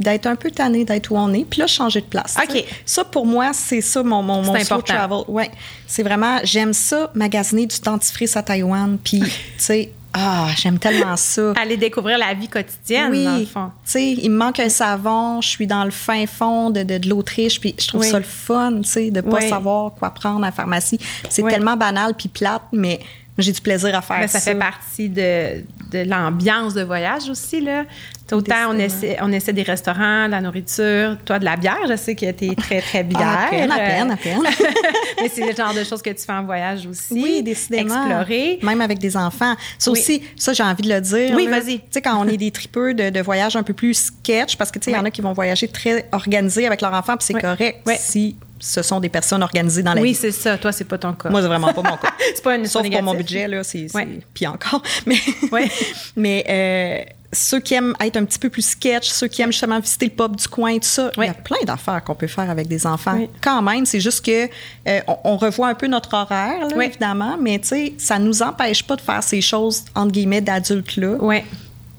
[0.00, 2.34] Puis d'être un peu tanné d'être où on est, puis là, changer de place.
[2.42, 2.64] OK.
[2.86, 5.24] Ça, pour moi, c'est ça, mon, mon, mon slow travel.
[5.28, 5.50] Ouais.
[5.86, 11.18] C'est vraiment, j'aime ça, magasiner du dentifrice à Taïwan, puis, tu sais, ah, j'aime tellement
[11.18, 11.52] ça.
[11.60, 13.50] Aller découvrir la vie quotidienne, oui, dans le tu
[13.84, 17.08] sais, il me manque un savon, je suis dans le fin fond de, de, de
[17.08, 18.08] l'Autriche, puis je trouve Oui.
[18.08, 19.48] ça le fun, tu sais, de pas Oui.
[19.50, 20.98] savoir quoi prendre à la pharmacie.
[21.28, 23.00] C'est tellement banal puis plate, mais
[23.38, 24.52] j'ai du plaisir à faire ça ça.
[24.52, 27.60] fait partie de, de l'ambiance de voyage aussi.
[27.60, 27.84] Là.
[28.32, 31.78] Autant on essaie, on essaie des restaurants, de la nourriture, toi de la bière.
[31.88, 33.20] Je sais que tu es très, très bière.
[33.22, 34.42] Ah, à peine, à peine, à peine.
[35.20, 37.12] Mais c'est le genre de choses que tu fais en voyage aussi.
[37.14, 38.06] Oui, décidément.
[38.06, 38.58] Explorer.
[38.62, 39.54] Même avec des enfants.
[39.78, 39.98] Ça Oui.
[40.00, 41.32] aussi, ça, j'ai envie de le dire.
[41.34, 41.78] Oui, vas-y.
[41.80, 44.70] Tu sais, quand on est des tripeux de, de voyage un peu plus sketch, parce
[44.70, 45.08] que, tu sais, il y en Oui.
[45.08, 47.40] a qui vont voyager très organisés avec leur enfant, puis c'est Oui.
[47.40, 47.94] correct Oui.
[47.98, 50.14] si ce sont des personnes organisées dans la Oui, vie.
[50.14, 50.58] c'est ça.
[50.58, 51.30] Toi, c'est pas ton cas.
[51.30, 52.10] Moi, c'est vraiment pas mon cas.
[52.34, 53.86] c'est pas une Sauf pour mon budget, là, c'est...
[54.34, 54.82] Puis encore.
[55.06, 55.16] Mais,
[55.50, 55.68] Ouais.
[56.16, 59.78] mais euh, ceux qui aiment être un petit peu plus sketch, ceux qui aiment justement
[59.78, 62.50] visiter le pub du coin, tout ça, il y a plein d'affaires qu'on peut faire
[62.50, 63.14] avec des enfants.
[63.16, 63.28] Oui.
[63.40, 64.46] Quand même, c'est juste que
[64.88, 66.86] euh, on, on revoit un peu notre horaire, là, Oui.
[66.86, 71.16] évidemment, mais tu sais, ça nous empêche pas de faire ces choses, entre guillemets, d'adultes-là.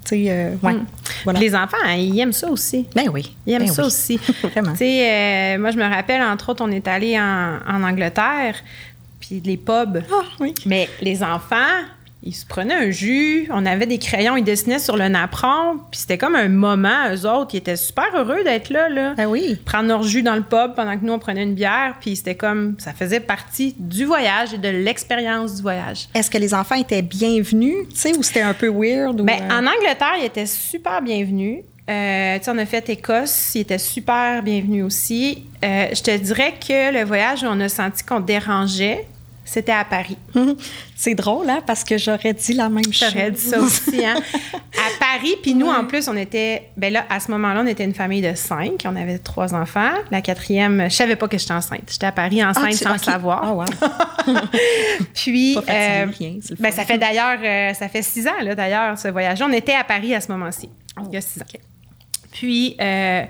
[0.04, 0.74] Sais, euh, ouais.
[0.74, 0.86] Mm.
[1.24, 1.40] Voilà.
[1.40, 2.88] Les enfants, hein, ils aiment ça aussi.
[2.96, 3.36] Ben oui.
[3.46, 3.88] Ils aiment ben ça oui.
[3.88, 4.18] aussi.
[4.44, 4.74] Vraiment.
[4.82, 8.56] Euh, moi, je me rappelle, entre autres, on est allé en, en Angleterre,
[9.20, 10.04] puis les pubs.
[10.12, 10.56] Ah, oui.
[10.66, 11.56] Mais les enfants,
[12.24, 16.02] ils se prenaient un jus, on avait des crayons, ils dessinaient sur le napperon, puis
[16.02, 19.14] c'était comme un moment, eux autres, ils étaient super heureux d'être là, là.
[19.16, 19.58] Ben oui.
[19.66, 22.36] Prendre leur jus dans le pub pendant que nous, on prenait une bière, puis c'était
[22.36, 26.10] comme, ça faisait partie du voyage et de l'expérience du voyage.
[26.14, 29.20] Est-ce que les enfants étaient bienvenus, tu sais, ou c'était un peu weird?
[29.20, 31.64] Ou, Ben, euh, En Angleterre, ils étaient super bienvenus.
[31.90, 35.44] Euh, tu sais, on a fait Écosse, ils étaient super bienvenus aussi.
[35.66, 39.08] Euh, je te dirais que le voyage on a senti qu'on dérangeait,
[39.54, 40.18] c'était à Paris.
[40.96, 43.10] C'est drôle, hein, parce que j'aurais dit la même chose.
[43.12, 44.16] J'aurais dit ça aussi, hein?
[44.54, 46.70] À Paris, puis nous, en plus, on était...
[46.78, 48.84] Ben là, à ce moment-là, on était une famille de cinq.
[48.86, 49.92] On avait trois enfants.
[50.10, 51.82] La quatrième, je savais pas que j'étais enceinte.
[51.92, 53.04] J'étais à Paris enceinte Ah, tu- sans ok.
[53.04, 53.42] savoir.
[53.44, 53.66] Ah, wow.
[55.14, 58.56] Puis, Pas fatigué, euh, rien, ben, ça fait d'ailleurs, euh, ça fait six ans, là,
[58.56, 59.42] d'ailleurs, ce voyage.
[59.42, 60.70] On était à Paris à ce moment-ci,
[61.08, 61.46] il y a six ans.
[62.32, 63.24] Puis, euh,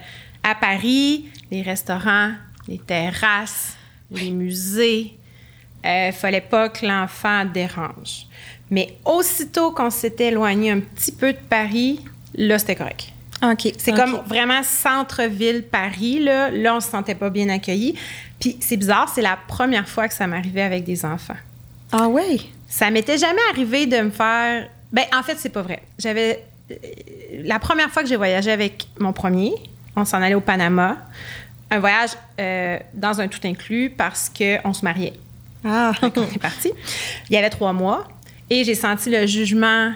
[0.44, 2.32] à Paris, les restaurants,
[2.68, 3.76] les terrasses,
[4.12, 5.18] les musées,
[5.84, 8.28] il fallait pas que l'enfant dérange.
[8.70, 12.00] Mais aussitôt qu'on s'était éloigné un petit peu de Paris,
[12.36, 13.08] là, c'était correct.
[13.44, 13.74] OK.
[13.78, 16.52] C'est comme vraiment centre-ville Paris, là.
[16.52, 17.96] Là, on se sentait pas bien accueillis.
[18.40, 21.36] Puis c'est bizarre, c'est la première fois que ça m'arrivait avec des enfants.
[21.92, 22.50] Ah, oui?
[22.68, 24.70] Ça m'était jamais arrivé de me faire.
[24.92, 25.82] Ben, en fait, c'est pas vrai.
[25.98, 26.44] J'avais.
[26.72, 26.76] euh,
[27.44, 29.54] La première fois que j'ai voyagé avec mon premier,
[29.96, 30.98] on s'en allait au Panama.
[31.72, 35.14] Un voyage euh, dans un tout inclus parce qu'on se mariait.
[35.64, 36.72] Ah, On est parti.
[37.30, 38.08] Il y avait trois mois
[38.50, 39.92] et j'ai senti le jugement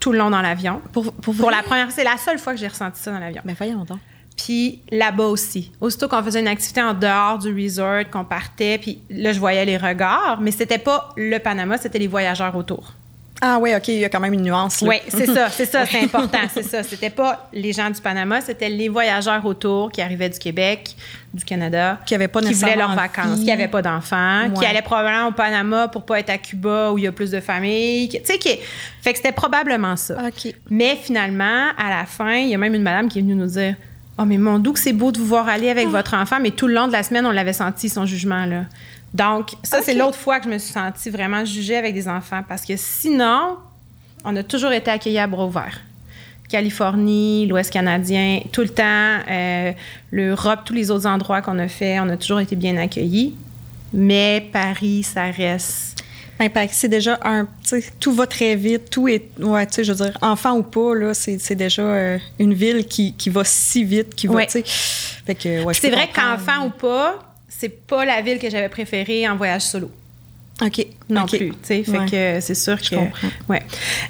[0.00, 0.80] tout le long dans l'avion.
[0.92, 3.42] Pour- pour la première, c'est la seule fois que j'ai ressenti ça dans l'avion.
[3.44, 3.98] ben voyons donc.
[4.36, 5.70] Puis là-bas aussi.
[5.80, 9.64] Aussitôt qu'on faisait une activité en dehors du resort, qu'on partait, puis là, je voyais
[9.64, 12.94] les regards, mais c'était pas le Panama, c'était les voyageurs autour.
[13.44, 14.80] Ah, oui, OK, il y a quand même une nuance.
[14.82, 14.88] là.
[14.88, 16.84] Oui, c'est ça, c'est ça, c'est important, c'est ça.
[16.84, 20.94] C'était pas les gens du Panama, c'était les voyageurs autour qui arrivaient du Québec,
[21.34, 24.80] du Canada, Qui avaient pas qui voulaient leurs vacances, qui n'avaient pas d'enfants, qui allaient
[24.82, 28.08] probablement au Panama pour pas être à Cuba où il y a plus de familles.
[28.08, 28.50] qui- Tu sais, qui...
[29.00, 30.14] fait que c'était probablement ça.
[30.28, 30.54] OK.
[30.70, 33.46] Mais finalement, à la fin, il y a même une madame qui est venue nous
[33.46, 33.74] dire
[34.18, 35.90] Oh, mais mon doux, que c'est beau de vous voir aller avec Ah.
[35.90, 38.44] votre enfant, mais tout le long de la semaine, on l'avait senti, son jugement.
[38.44, 38.66] là.
[39.14, 42.42] Donc, ça, c'est l'autre fois que je me suis sentie vraiment jugée avec des enfants
[42.48, 43.56] parce que sinon,
[44.24, 45.80] on a toujours été accueillis à bras ouverts.
[46.48, 49.72] Californie, l'Ouest canadien, tout le temps, euh,
[50.10, 53.34] l'Europe, tous les autres endroits qu'on a fait, on a toujours été bien accueillis.
[53.92, 56.02] Mais Paris, ça reste.
[56.38, 57.46] Ben, Paris, c'est déjà un.
[58.00, 58.90] Tout va très vite.
[58.90, 59.28] Tout est.
[59.38, 62.86] Ouais, tu sais, je veux dire, enfant ou pas, là, c'est déjà euh, une ville
[62.86, 64.46] qui, qui va si vite, qui va, Ouais.
[64.46, 64.64] tu sais.
[65.26, 69.28] Fait que, ouais, C'est vrai qu'enfant ou pas, c'est pas la ville que j'avais préférée
[69.28, 69.90] en voyage solo.
[70.60, 70.86] OK.
[71.08, 71.52] non plus.
[71.62, 72.06] Fait Ouais.
[72.10, 72.94] que c'est sûr que.
[72.94, 73.28] comprends.
[73.48, 73.62] Ouais.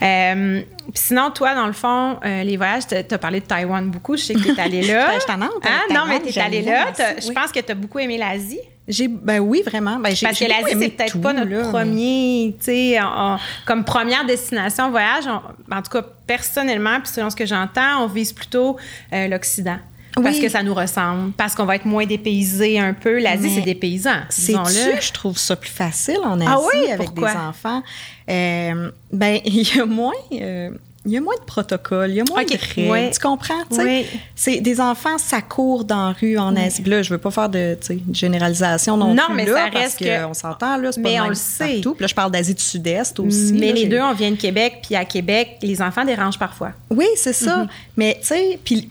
[0.03, 0.61] Euh,
[0.93, 4.17] sinon, toi, dans le fond, euh, les voyages, tu as parlé de Taïwan beaucoup.
[4.17, 5.19] Je sais que tu es allé là.
[5.19, 5.39] Je t'en?
[5.39, 5.51] Taïwan,
[5.95, 6.93] Non, mais tu es j'aime allé bien là.
[7.21, 7.35] Je oui.
[7.35, 8.59] pense que tu as beaucoup aimé l'Asie.
[8.89, 9.99] J'ai, ben oui, vraiment.
[9.99, 13.35] Ben, j'ai, Parce que l'Asie, c'est peut-être pas notre là, mais- premier, tu sais, on-
[13.35, 15.25] on- comme première destination voyage.
[15.29, 18.77] on- en tout cas, personnellement, puis selon ce que j'entends, on vise plutôt
[19.13, 19.79] euh, l'Occident.
[20.15, 20.43] Parce Oui.
[20.43, 23.19] que ça nous ressemble, parce qu'on va être moins dépaysé un peu.
[23.19, 24.71] L'Asie, c'est dépaysant, disons-le.
[24.71, 26.91] Sais-tu, je trouve ça plus facile en Asie Ah oui?
[26.91, 27.33] avec Pourquoi?
[27.33, 27.83] des enfants?
[28.29, 30.13] Euh, ben, il y a moins.
[30.33, 30.71] euh,
[31.05, 32.89] il y a moins de protocoles, il y a moins de règles.
[32.93, 33.11] ouais.
[33.11, 33.55] Tu comprends?
[34.37, 36.85] C'est des enfants, ça court dans la rue en Asie.
[36.85, 37.77] Là, je veux pas faire de
[38.13, 39.35] généralisation non, Non, plus.
[39.35, 41.75] mais là, ça parce reste que que- on s'entend là, c'est Mais on le sait.
[41.75, 41.95] partout.
[41.95, 43.53] Puis là, je parle d'Asie du Sud-Est aussi.
[43.55, 46.71] Mais là, les deux, on vient de Québec, puis à Québec, les enfants dérangent parfois.
[46.91, 47.57] Oui, c'est ça.
[47.59, 47.69] Mhm.
[47.97, 48.89] Mais tu sais, puis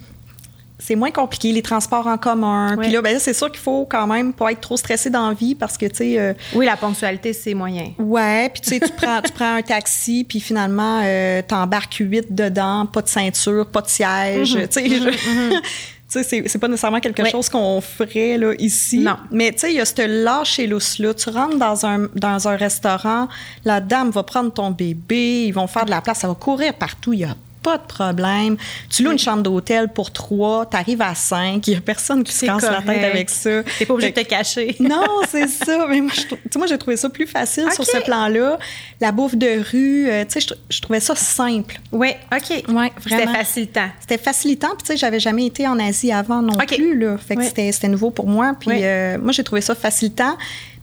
[0.84, 2.76] c'est moins compliqué, les transports en commun.
[2.78, 5.34] Puis là, ben, c'est sûr qu'il faut quand même pas être trop stressé dans la
[5.36, 7.92] vie parce que, tu sais, euh, Oui, la ponctualité, c'est moyen.
[8.00, 12.34] ouais, puis tu sais, tu prends, tu prends un taxi, puis finalement, euh, t'embarques huit
[12.34, 14.56] dedans, pas de ceinture, pas de siège.
[14.56, 14.68] Mhm.
[14.68, 14.90] Tu sais,
[15.52, 15.60] tu
[16.08, 17.30] sais, c'est, c'est pas nécessairement quelque Oui.
[17.30, 19.00] chose qu'on ferait là, ici.
[19.00, 19.18] Non.
[19.30, 21.14] Mais tu sais, il y a ce lâcher lousse-là.
[21.14, 23.28] Tu rentres dans un, dans un restaurant,
[23.66, 26.74] la dame va prendre ton bébé, ils vont faire de la place, ça va courir
[26.74, 28.58] partout, il y a pas de problème.
[28.90, 32.24] Tu loues une chambre d'hôtel pour trois, tu arrives à cinq, il y a personne
[32.24, 32.86] qui se casse la correct.
[32.88, 33.64] tête avec ça.
[33.78, 34.76] T'es pas obligé de te cacher.
[34.80, 35.86] non, c'est ça.
[35.90, 38.58] Mais moi, je, j'ai trouvé ça plus facile sur ce plan-là.
[39.00, 41.80] La bouffe de rue, euh, tu sais, je, tr- je trouvais ça simple.
[41.92, 42.64] Oui, OK.
[42.74, 43.90] Ouais, C'était facilitant.
[44.00, 44.70] C'était facilitant.
[44.70, 46.76] Puis, tu sais, j'avais jamais été en Asie avant non Ok.
[46.76, 46.98] plus.
[46.98, 47.18] Là.
[47.18, 47.72] Fait que Ouais.
[47.72, 48.56] c'était, nouveau pour moi.
[48.60, 48.82] Puis, Ouais.
[48.84, 50.38] euh, moi, j'ai trouvé ça facilitant.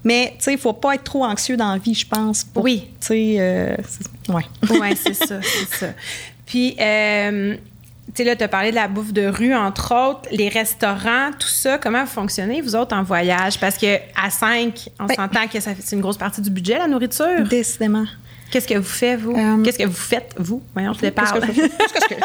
[0.05, 2.45] Mais, tu sais, il faut pas être trop anxieux dans la vie, je pense.
[2.45, 2.89] pour- Oui.
[3.01, 3.77] Tu sais, euh,
[4.29, 4.45] ouais.
[4.71, 5.87] Oui, c'est ça, c'est ça.
[6.49, 7.55] Puis, euh,
[8.07, 11.31] tu sais, là, tu as parlé de la bouffe de rue, entre autres, les restaurants,
[11.39, 11.77] tout ça.
[11.79, 13.61] Comment vous fonctionnez, vous autres, en voyage?
[13.61, 16.89] Parce que à 5, on Ben- s'entend que c'est une grosse partie du budget, la
[16.89, 17.43] nourriture.
[17.49, 18.07] Décidément.
[18.51, 19.33] Qu'est-ce que vous faites, vous?
[19.37, 20.63] Euh, Qu'est-ce que vous faites, vous?
[20.73, 21.41] Voyons, je te Qu'est-ce parle.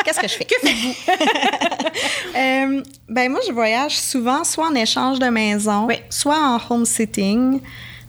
[0.06, 0.46] Qu'est-ce que je- fais?
[0.46, 0.96] Que faites-vous?
[2.36, 5.96] Euh, ben moi, je voyage souvent soit en échange de maison, Oui.
[6.10, 7.60] soit en home sitting,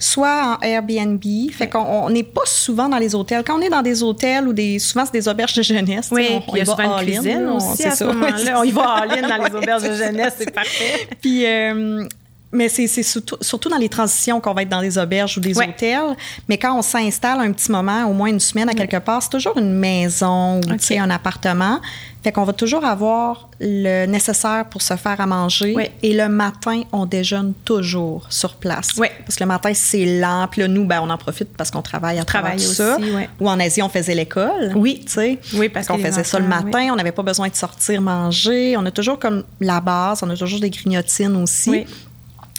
[0.05, 1.23] soit en Airbnb.
[1.53, 3.43] Fait qu'on on n'est pas souvent dans les hôtels.
[3.45, 6.29] Quand on est dans des hôtels ou des souvent c'est des auberges de jeunesse, Oui,
[6.31, 8.61] on, puis on il y a souvent une cuisine aussi c'est à ce moment-là.
[8.61, 11.09] On y va en ligne dans les auberges de jeunesse, c'est parfait.
[11.21, 12.07] Puis, euh,
[12.55, 15.57] mais c'est surtout, surtout dans les transitions qu'on va être dans des auberges ou des
[15.59, 15.69] Ouais.
[15.69, 16.17] hôtels.
[16.49, 19.31] Mais quand on s'installe un petit moment, au moins une semaine à quelque part, c'est
[19.31, 20.79] toujours une maison ou Ok.
[20.79, 21.81] tu sais, un appartement.
[22.23, 25.77] Fait qu'on va toujours avoir le nécessaire pour se faire à manger.
[26.03, 28.93] Et le matin, on déjeune toujours sur place.
[28.95, 30.49] Parce que le matin, c'est lent.
[30.51, 32.97] Puis là, nous, ben, on en profite parce qu'on travaille à travers travaille tout ça.
[33.41, 34.73] Ou en Asie, on faisait l'école.
[34.75, 35.03] Oui.
[35.05, 35.39] Tu sais.
[35.53, 36.89] Oui, parce qu'on faisait ça le matin.
[36.93, 38.75] On n'avait pas besoin de sortir manger.
[38.79, 40.23] On a toujours comme la base.
[40.23, 41.85] On a toujours des grignotines aussi.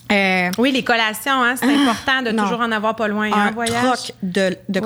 [0.09, 0.15] Oui.
[0.15, 2.43] Euh, Oui, les collations, hein, c'est important de non.
[2.43, 3.29] toujours en avoir pas loin.
[3.31, 3.83] hein, un voyage.
[3.83, 4.81] troc de, de.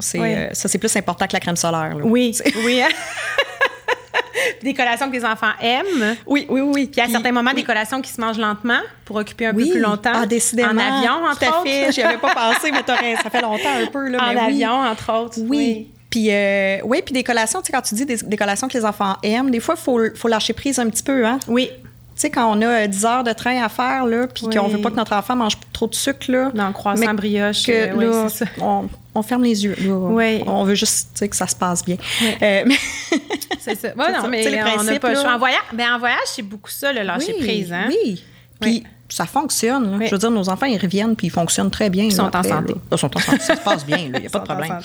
[0.00, 0.36] C'est, Ouais.
[0.36, 1.96] euh, ça, c'est plus important que la crème solaire.
[1.96, 2.04] là.
[2.04, 2.80] Oui, oui.
[2.82, 2.88] hein.
[4.62, 6.16] des collations que les enfants aiment.
[6.26, 6.86] Oui, oui, oui.
[6.86, 7.56] Puis à Puis- certains moments, oui.
[7.56, 9.66] des collations qui se mangent lentement pour occuper un oui.
[9.66, 10.12] peu plus longtemps.
[10.14, 10.70] Ah, décidément.
[10.70, 11.62] En avion, entre Tout à autres.
[11.70, 11.92] fait.
[11.92, 12.82] J'y avais pas pensé, mais
[13.22, 14.08] ça fait longtemps un peu.
[14.08, 14.46] Là, en mais oui.
[14.64, 15.38] avion, entre autres.
[15.46, 15.90] Oui.
[16.10, 18.76] Puis, euh, oui, puis des collations, tu sais, quand tu dis des, des collations que
[18.76, 21.38] les enfants aiment, des fois, il faut, faut lâcher prise un petit peu, hein?
[21.48, 21.70] Oui.
[22.22, 24.54] Sais, quand on a euh, 10 heures de train à faire, là, puis Oui.
[24.54, 26.52] qu'on veut pas que notre enfant mange trop de sucre, là.
[26.54, 28.44] Dans le croissant mais brioche, Que, euh, là, ça.
[28.60, 29.74] on, on ferme les yeux.
[29.80, 29.92] là.
[29.92, 30.42] Oui.
[30.46, 31.96] On veut juste, que ça se passe bien.
[32.40, 32.76] Euh, mais-
[33.58, 33.88] C'est ça.
[33.96, 34.28] Non, ça.
[34.28, 34.46] mais
[34.78, 35.34] on n'a pas le choix.
[35.34, 37.72] En voyage, ben, en voyage, c'est beaucoup ça, le lâcher prise.
[37.72, 37.86] Hein?
[37.88, 38.22] Oui.
[38.60, 38.84] Puis Oui.
[39.14, 39.96] Ça fonctionne.
[39.98, 40.06] Oui.
[40.06, 42.04] Je veux dire, nos enfants, ils reviennent puis ils fonctionnent très bien.
[42.04, 42.74] Ils sont en après, santé.
[42.90, 43.38] Ils sont en santé.
[43.40, 44.78] Ça se passe bien, il n'y a pas de problème.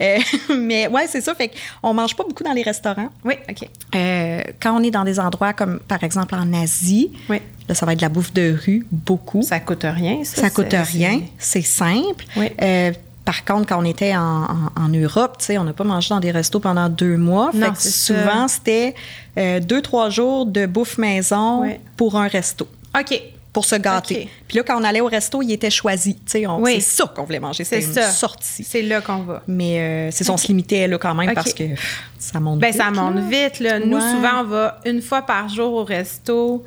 [0.00, 0.18] Euh,
[0.58, 1.34] mais ouais, c'est ça.
[1.34, 1.50] Fait
[1.82, 3.08] qu'on mange pas beaucoup dans les restaurants.
[3.24, 3.68] Oui, OK.
[3.94, 7.40] Euh, quand on est dans des endroits comme, par exemple, en Asie, Oui.
[7.68, 9.42] là, ça va être de la bouffe de rue, beaucoup.
[9.42, 10.42] Ça coûte rien, ça.
[10.42, 12.24] Ça coûte rien, c'est simple.
[12.36, 12.48] Oui.
[12.62, 12.92] Euh,
[13.24, 16.08] par contre, quand on était en, en- en Europe, tu sais, on n'a pas mangé
[16.08, 17.50] dans des restos pendant deux mois.
[17.54, 18.94] Non, fait que souvent, c'était
[19.38, 21.74] euh, deux, trois jours de bouffe maison Oui.
[21.96, 22.66] pour un resto,
[22.98, 23.22] OK.
[23.52, 24.28] Pour se gâter.
[24.46, 26.16] Puis là, quand on allait au resto, il était choisi.
[26.58, 26.74] Oui.
[26.80, 27.64] C'est ça qu'on voulait manger.
[27.64, 28.06] C'est C'était ça.
[28.06, 28.62] une sortie.
[28.64, 29.42] C'est là qu'on va.
[29.48, 32.60] Mais euh, c'est ça, on se limitait là quand même parce que pff, ça monte
[32.60, 33.20] Ben vite, ça monte là.
[33.22, 33.58] vite.
[33.60, 33.78] Là.
[33.80, 34.12] Nous, Ouais.
[34.12, 36.64] souvent, on va une fois par jour au resto.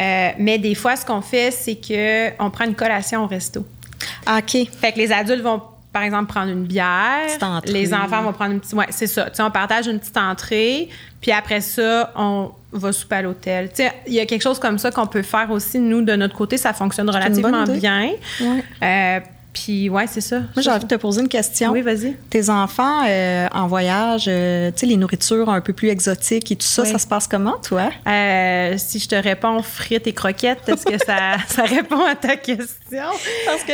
[0.00, 3.64] Euh, mais des fois, ce qu'on fait, c'est que on prend une collation au resto.
[4.26, 4.66] Ah, OK.
[4.80, 5.62] Fait que les adultes vont,
[5.94, 7.26] par exemple, prendre une bière.
[7.28, 7.72] Petite entrée.
[7.72, 8.74] Les enfants vont prendre une petite.
[8.74, 9.30] Ouais, c'est ça.
[9.30, 10.88] Tu sais, on partage une petite entrée.
[11.20, 13.68] Puis après ça, on va souper à l'hôtel.
[13.68, 15.78] Tu sais, il y a quelque chose comme ça qu'on peut faire aussi.
[15.78, 18.10] Nous, de notre côté, ça fonctionne relativement bien.
[18.40, 18.64] Ouais.
[18.82, 19.20] Euh,
[19.54, 20.40] puis, ouais, c'est ça.
[20.40, 21.70] Moi, j'ai envie de te poser une question.
[21.70, 22.16] Oui, vas-y.
[22.28, 26.56] Tes enfants euh, en voyage, euh, tu sais, les nourritures un peu plus exotiques et
[26.56, 26.90] tout ça, Oui.
[26.90, 27.90] ça se passe comment, toi?
[28.06, 32.36] Euh, si je te réponds frites et croquettes, est-ce que ça, ça répond à ta
[32.36, 32.66] question?
[33.46, 33.72] Parce que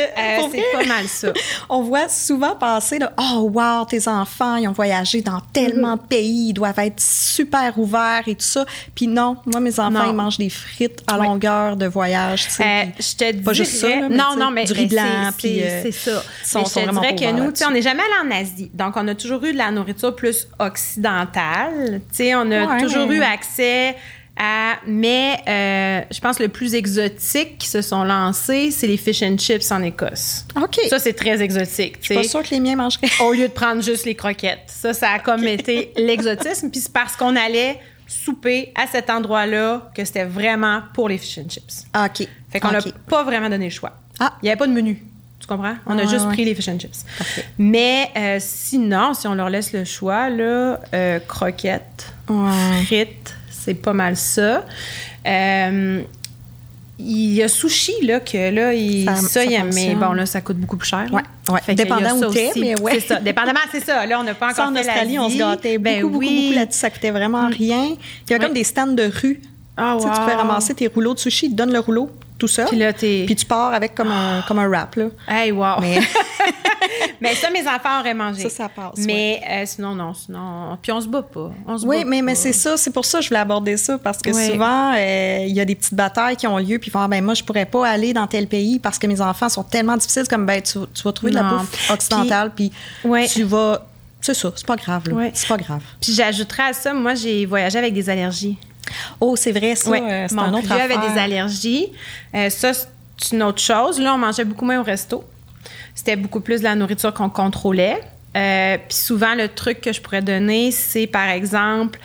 [0.51, 1.33] c'est pas mal ça.
[1.69, 6.01] on voit souvent passer, là, oh wow, tes enfants, ils ont voyagé dans tellement de
[6.01, 8.65] pays, ils doivent être super ouverts et tout ça.
[8.95, 10.09] Puis non, moi, mes enfants, Non.
[10.09, 12.89] ils mangent des frites à longueur de voyage, tu sais.
[12.95, 15.61] Puis- je te Pas juste ça, là, mais non, non, mais du riz blanc, puis,
[15.83, 16.23] c'est euh, c'est ça.
[16.43, 19.07] sont- Mais je te dirais que nous, on n'est jamais allé en Asie, donc on
[19.07, 22.01] a toujours eu de la nourriture plus occidentale.
[22.09, 23.95] Tu sais, on a Ouais, toujours eu accès
[24.37, 28.97] à, mais euh, je pense que le plus exotique qui se sont lancés, c'est les
[28.97, 30.45] fish and chips en Écosse.
[30.55, 30.79] OK.
[30.89, 31.97] Ça, c'est très exotique.
[31.99, 33.09] je suis pas sûre que les miens mangeraient.
[33.21, 34.63] au lieu de prendre juste les croquettes.
[34.67, 36.69] Ça, ça a comme été l'exotisme.
[36.71, 41.37] Puis c'est parce qu'on allait souper à cet endroit-là que c'était vraiment pour les fish
[41.37, 41.85] and chips.
[41.95, 42.27] OK.
[42.49, 43.93] Fait qu'on n'a pas vraiment donné le choix.
[44.19, 44.33] Ah.
[44.41, 45.03] Il n'y avait pas de menu.
[45.51, 45.75] Comprends?
[45.85, 46.31] On a juste ouais.
[46.33, 47.03] pris les fish and chips.
[47.57, 52.83] Mais euh, sinon, si on leur laisse le choix, là, euh, croquettes, Ouais.
[52.85, 54.63] frites, c'est pas mal ça.
[55.27, 56.01] Euh,
[56.99, 59.93] il y a sushi, là, que là, il, Ça- ça, ça il y a- mais
[59.95, 61.05] bon, là, ça coûte beaucoup plus cher.
[61.11, 61.21] Ouais,
[61.67, 61.75] ouais.
[61.75, 62.93] Dépendant où t'es, mais ouais.
[63.01, 63.19] C'est ça.
[63.19, 64.05] Dépendamment, c'est ça.
[64.05, 66.17] Là, on n'a pas encore Ça, en fait Australie, on se gâtait beaucoup, Ben beaucoup,
[66.19, 66.43] oui.
[66.45, 66.79] beaucoup là-dessus.
[66.79, 67.85] Ça coûtait vraiment rien.
[67.85, 68.39] Il y avait Ouais.
[68.39, 69.41] comme des stands de rue.
[69.41, 70.13] Tu sais, tu wow.
[70.19, 72.09] pouvais ramasser tes rouleaux de sushi, ils te donnent le rouleau
[72.41, 72.65] tout seul.
[72.67, 75.05] Puis là, t'es- Puis tu pars avec comme un, comme un wrap, là.
[75.27, 75.79] Hey, wow.
[75.79, 75.99] Mais
[77.21, 78.41] Mais ça, mes enfants auraient mangé.
[78.43, 80.75] Ça, ça passe, Mais euh, sinon, non, sinon.
[80.81, 81.51] Puis on se bat pas.
[81.67, 83.77] On se oui, bat mais, mais c'est ça, c'est pour ça que je voulais aborder
[83.77, 86.87] ça, parce que souvent, euh, il y a des petites batailles qui ont lieu, puis
[86.89, 89.21] ils font, Ah, ben moi, je pourrais pas aller dans tel pays parce que mes
[89.21, 92.71] enfants sont tellement difficiles, comme, ben, tu, tu vas trouver de la bouffe occidentale, puis
[93.03, 93.27] Ouais.
[93.27, 93.85] tu vas.
[94.19, 95.13] C'est ça, c'est pas grave, là.
[95.15, 95.31] Ouais.
[95.33, 95.81] C'est pas grave.
[96.01, 98.57] Puis j'ajouterais à ça, moi, j'ai voyagé avec des allergies.
[99.19, 100.01] Oh, c'est vrai, ça, Ouais.
[100.01, 101.91] euh, c'est Mon un autre avait des allergies.
[102.35, 103.99] Euh, ça, c'est une autre chose.
[103.99, 105.23] Là, on mangeait beaucoup moins au resto.
[105.93, 108.01] C'était beaucoup plus de la nourriture qu'on contrôlait.
[108.35, 111.99] Euh, Puis souvent, le truc que je pourrais donner, c'est par exemple,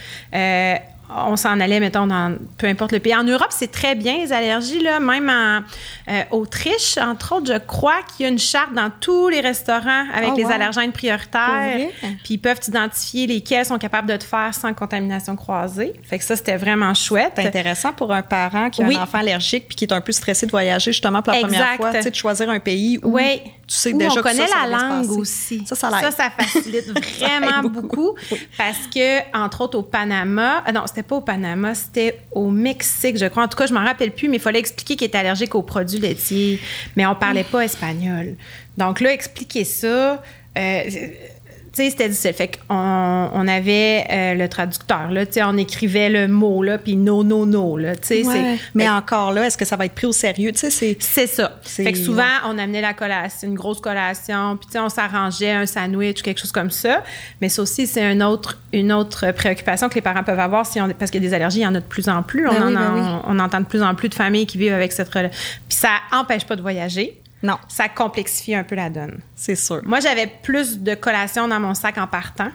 [1.09, 3.15] on s'en allait, mettons, dans peu importe le pays.
[3.15, 4.99] En Europe, c'est très bien, les allergies, là.
[5.01, 5.61] Même en
[6.13, 10.05] euh, Autriche, entre autres, je crois qu'il y a une charte dans tous les restaurants
[10.15, 10.51] avec Oh, les wow.
[10.53, 11.79] allergènes prioritaires.
[12.25, 15.93] Puis ils peuvent identifier lesquels sont capables de te faire sans contamination croisée.
[16.03, 17.33] Fait que ça, c'était vraiment chouette.
[17.37, 18.97] C'est intéressant pour un parent qui a Oui.
[18.97, 21.75] un enfant allergique puis qui est un peu stressé de voyager justement pour la première
[21.77, 23.41] fois, tu sais, de choisir un pays où Oui.
[23.67, 25.19] Tu sais Où déjà on que connaît ça, ça la langue passer.
[25.19, 25.63] aussi.
[25.67, 26.13] Ça, ça ça, l'aide.
[26.13, 26.87] ça facilite
[27.19, 28.15] vraiment beaucoup.
[28.57, 33.19] Parce que, entre autres, au Panama, ah non, c'était pas au Panama, c'était au Mexique,
[33.19, 33.43] je crois.
[33.43, 35.63] En tout cas, je m'en rappelle plus, mais il fallait expliquer qu'il était allergique aux
[35.63, 36.61] produits laitiers.
[36.95, 38.37] Mais on parlait pas espagnol.
[38.77, 40.23] Donc là, expliquer ça.
[40.57, 40.83] euh,
[41.77, 42.33] c'était difficile.
[42.33, 42.75] Fait qu'on
[43.33, 45.27] on avait euh, le traducteur, là.
[45.27, 47.93] Tu sais, on écrivait le mot, là, puis no, no, no, là.
[48.11, 48.59] Ouais.
[48.75, 50.53] Mais encore là, est-ce que ça va être pris au sérieux?
[50.53, 50.97] Tu sais, c'est.
[51.01, 51.59] c'est ça.
[51.63, 55.53] Fait que souvent, on amenait la collation, une grosse collation, puis tu sais, on s'arrangeait
[55.53, 57.03] un sandwich ou quelque chose comme ça.
[57.41, 60.81] Mais ça aussi, c'est un autre, une autre préoccupation que les parents peuvent avoir si
[60.81, 62.49] on, parce qu'il y a des allergies, il y en a de plus en plus.
[62.49, 63.01] On, Ben en, oui, ben oui.
[63.25, 65.31] on, on entend de plus en plus de familles qui vivent avec cette Puis
[65.69, 67.21] ça empêche pas de voyager.
[67.43, 69.21] Non, Ça complexifie un peu la donne.
[69.35, 69.81] c'est sûr.
[69.85, 72.51] Moi, j'avais plus de collations dans mon sac en partant.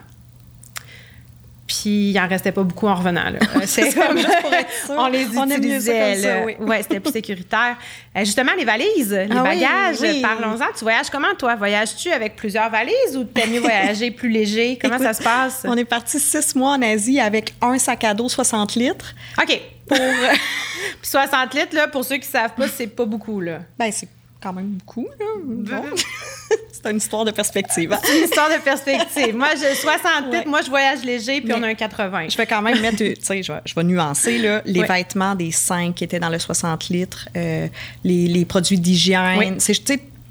[1.66, 3.30] Puis il en restait pas beaucoup en revenant.
[3.30, 3.38] Là.
[3.56, 4.94] Euh, C'est comme Juste pour être sûr.
[4.98, 6.16] on les On utilisait.
[6.16, 6.44] ça, là.
[6.44, 6.56] oui.
[6.58, 7.76] Ouais, c'était plus sécuritaire.
[8.16, 10.20] Euh, justement, les valises, les Ah bagages, oui.
[10.20, 10.66] parlons-en.
[10.76, 11.54] Tu voyages comment, toi?
[11.54, 14.78] Voyages-tu avec plusieurs valises ou t'aimes mieux voyager plus léger?
[14.82, 15.62] Comment ça se passe?
[15.66, 19.14] On est parti six mois en Asie avec un sac à dos 60 litres.
[19.40, 19.60] OK.
[19.86, 19.96] Pour...
[21.00, 23.60] Puis 60 litres, là, pour ceux qui savent pas, c'est pas beaucoup, là.
[23.78, 24.08] Ben, c'est
[24.42, 25.06] quand même beaucoup.
[26.72, 27.92] c'est une histoire de perspective.
[27.92, 27.98] hein.
[28.02, 29.36] C'est une histoire de perspective.
[29.36, 30.44] Moi, j'ai 60 litres, Ouais.
[30.46, 32.28] moi, je voyage léger, puis Mais- on a un 80.
[32.28, 34.86] Je vais quand même mettre, tu sais, je vais, je vais nuancer, là, les Ouais.
[34.86, 37.68] vêtements des cinq qui étaient dans le 60 litres, euh,
[38.04, 39.74] les, les produits d'hygiène, tu sais,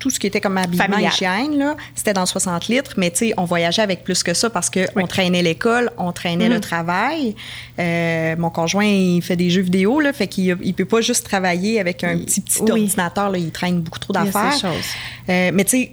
[0.02, 1.14] tout ce qui était comme habillement, Familial.
[1.14, 4.34] hygiène, là, c'était dans le 60 litres, mais tu sais, on voyageait avec plus que
[4.34, 5.08] ça parce qu'on Oui.
[5.08, 6.54] traînait l'école, on traînait Mhm.
[6.56, 7.36] le travail.
[7.80, 11.24] Euh, mon conjoint, il fait des jeux vidéo, là, fait qu'il il peut pas juste
[11.26, 12.72] travailler avec un Il- petit, petit oui.
[12.72, 14.56] ordinateur, là, il traîne beaucoup trop d'affaires.
[15.30, 15.92] Euh, mais tu sais,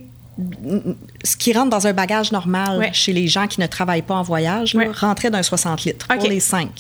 [1.25, 4.23] ce qui rentre dans un bagage normal chez les gens qui ne travaillent pas en
[4.23, 6.71] voyage, là, rentrait d'un 60 litres pour les cinq.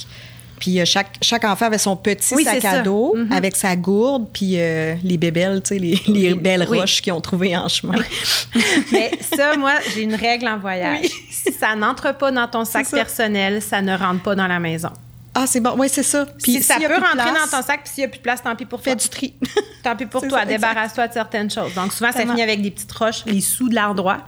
[0.61, 3.33] Puis euh, chaque, chaque enfant avait son petit Oui, sac à dos Mhm.
[3.33, 6.81] avec sa gourde, puis euh, les bébelles, tu sais, les, les belles Oui.
[6.81, 7.94] roches qu'ils ont trouvées en chemin.
[8.92, 11.07] Mais ça, moi, j'ai une règle en voyage.
[11.31, 12.97] Si ça n'entre pas dans ton sac ça.
[12.97, 14.90] personnel, ça ne rentre pas dans la maison.
[15.35, 16.27] Ah, c'est bon, oui, c'est ça.
[16.42, 18.23] Puis si ça peut rentrer place, dans ton sac, puis s'il n'y a plus de
[18.23, 18.92] place, tant pis pour toi.
[18.92, 19.35] Fais du tri.
[19.85, 20.44] Tant pis pour toi.
[20.44, 21.73] Débarrasse-toi de certaines choses.
[21.75, 24.18] Donc, souvent, ça finit avec des petites roches, les sous de l'endroit,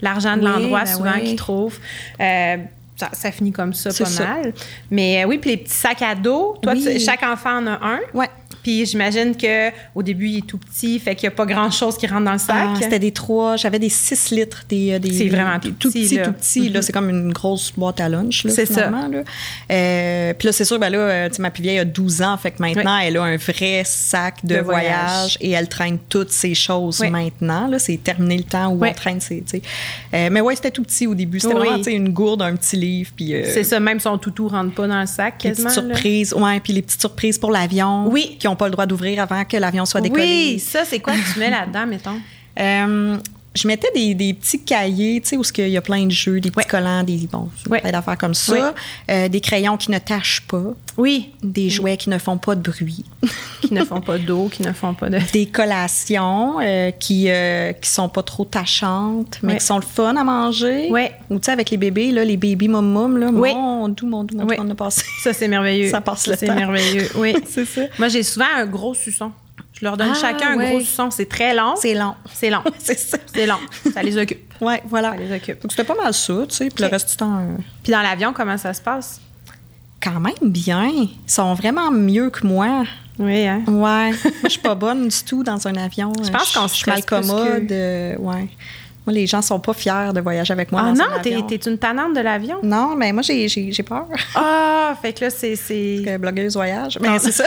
[0.00, 1.78] l'argent de l'endroit, ben souvent, qu'ils trouvent.
[2.20, 2.56] Euh,
[3.00, 4.24] ça, ça finit comme ça, pas ça.
[4.26, 4.52] mal.
[4.90, 6.84] Mais euh, oui, puis les petits sacs à dos, toi, Oui.
[6.84, 7.98] tu- chaque enfant en a un?
[8.14, 8.28] Ouais.
[8.62, 11.96] Puis j'imagine que au début, il est tout petit, fait qu'il n'y a pas grand-chose
[11.96, 12.56] qui rentre dans le sac.
[12.58, 15.88] Ah, c'était des trois, j'avais des 6 litres, des, euh, des C'est vraiment des tout
[15.90, 16.26] petit, petit, là.
[16.26, 16.68] tout petit.
[16.68, 16.82] là, Mhm.
[16.82, 18.90] c'est comme une grosse boîte à lunch, C'est ça.
[18.90, 19.08] là.
[19.70, 22.50] Euh, puis là, c'est sûr, ben là, euh, ma plus vieille a 12 ans, fait
[22.52, 24.90] que maintenant, elle a un vrai sac de, De voyage.
[24.90, 25.38] voyage.
[25.40, 27.10] et elle traîne toutes ces choses Oui.
[27.10, 27.70] maintenant.
[27.78, 28.88] C'est terminé le temps où Oui.
[28.90, 29.42] on traîne ses.
[30.14, 31.40] Euh, mais ouais, c'était tout petit au début.
[31.40, 34.74] C'était vraiment, une gourde, un petit livre, puis euh, C'est ça, même son toutou rentre
[34.74, 35.68] pas dans le sac, les quasiment.
[35.68, 35.94] petites là.
[35.94, 36.34] surprises.
[36.34, 38.08] Ouais, puis les petites surprises pour l'avion.
[38.08, 38.36] Oui.
[38.38, 40.22] Qui n'ont pas le droit d'ouvrir avant que l'avion soit décollé.
[40.22, 42.20] Oui, ça, c'est quoi que tu mets là-dedans, mettons?
[42.58, 43.16] Euh,
[43.54, 46.38] je mettais des, des petits cahiers, tu sais, où il y a plein de jeux,
[46.40, 46.64] des petits Ouais.
[46.70, 47.80] collants, des bon, Ouais.
[47.80, 48.52] plein d'affaires comme ça.
[48.52, 48.60] Oui.
[49.10, 50.62] Euh, des crayons qui ne tachent pas,
[50.96, 53.04] Oui, des jouets qui ne font pas de bruit,
[53.60, 55.18] qui ne font pas d'eau, qui ne font pas de...
[55.32, 59.58] des collations euh, qui euh, qui sont pas trop tachantes, mais Ouais.
[59.58, 60.90] qui sont le fun à manger.
[60.90, 61.12] Ouais.
[61.30, 64.24] Ou tu sais, avec les bébés, là, les baby mum mum, là, mon doux, mon
[64.24, 65.02] doux, mon on a passé.
[65.22, 65.88] Ça, c'est merveilleux.
[65.90, 66.54] Ça passe le C'est temps.
[66.54, 67.34] merveilleux, oui.
[67.48, 67.82] C'est ça.
[67.98, 69.32] Moi, j'ai souvent un gros suçon.
[69.80, 71.10] Je leur donne Ah, chacun un gros suçon.
[71.10, 71.74] C'est très long.
[71.76, 72.14] C'est long.
[72.34, 72.62] C'est long.
[72.78, 73.16] C'est ça.
[73.32, 73.58] C'est long.
[73.94, 74.40] Ça les occupe.
[74.60, 75.12] Ouais, voilà.
[75.12, 75.62] Ça les occupe.
[75.62, 77.38] Donc c'était pas mal ça, tu sais, puis le reste du temps.
[77.38, 79.18] euh, Puis dans l'avion, comment ça se passe?
[80.02, 80.86] quand même bien.
[80.88, 82.84] Ils sont vraiment mieux que moi.
[83.18, 83.62] Oui, hein?
[83.66, 83.72] Ouais.
[84.12, 84.12] Moi,
[84.44, 86.10] je suis pas bonne du tout dans un avion.
[86.22, 87.66] Je pense qu'on Je suis mal commode.
[87.68, 88.48] que- euh, ouais.
[89.06, 91.32] Moi, les gens sont pas fiers de voyager avec moi Ah dans non, un t'es,
[91.34, 91.46] avion.
[91.46, 92.56] t'es une tannante de l'avion?
[92.62, 94.06] Non, mais moi, j'ai, j'ai, j'ai peur.
[94.34, 95.54] Ah, fait que là, c'est...
[95.56, 96.00] c'est...
[96.04, 96.98] que blogueuse voyage.
[97.00, 97.18] Mais Non.
[97.18, 97.44] c'est ça.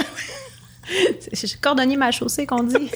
[1.34, 2.76] C'est cordonnier ma chaussée qu'on dit.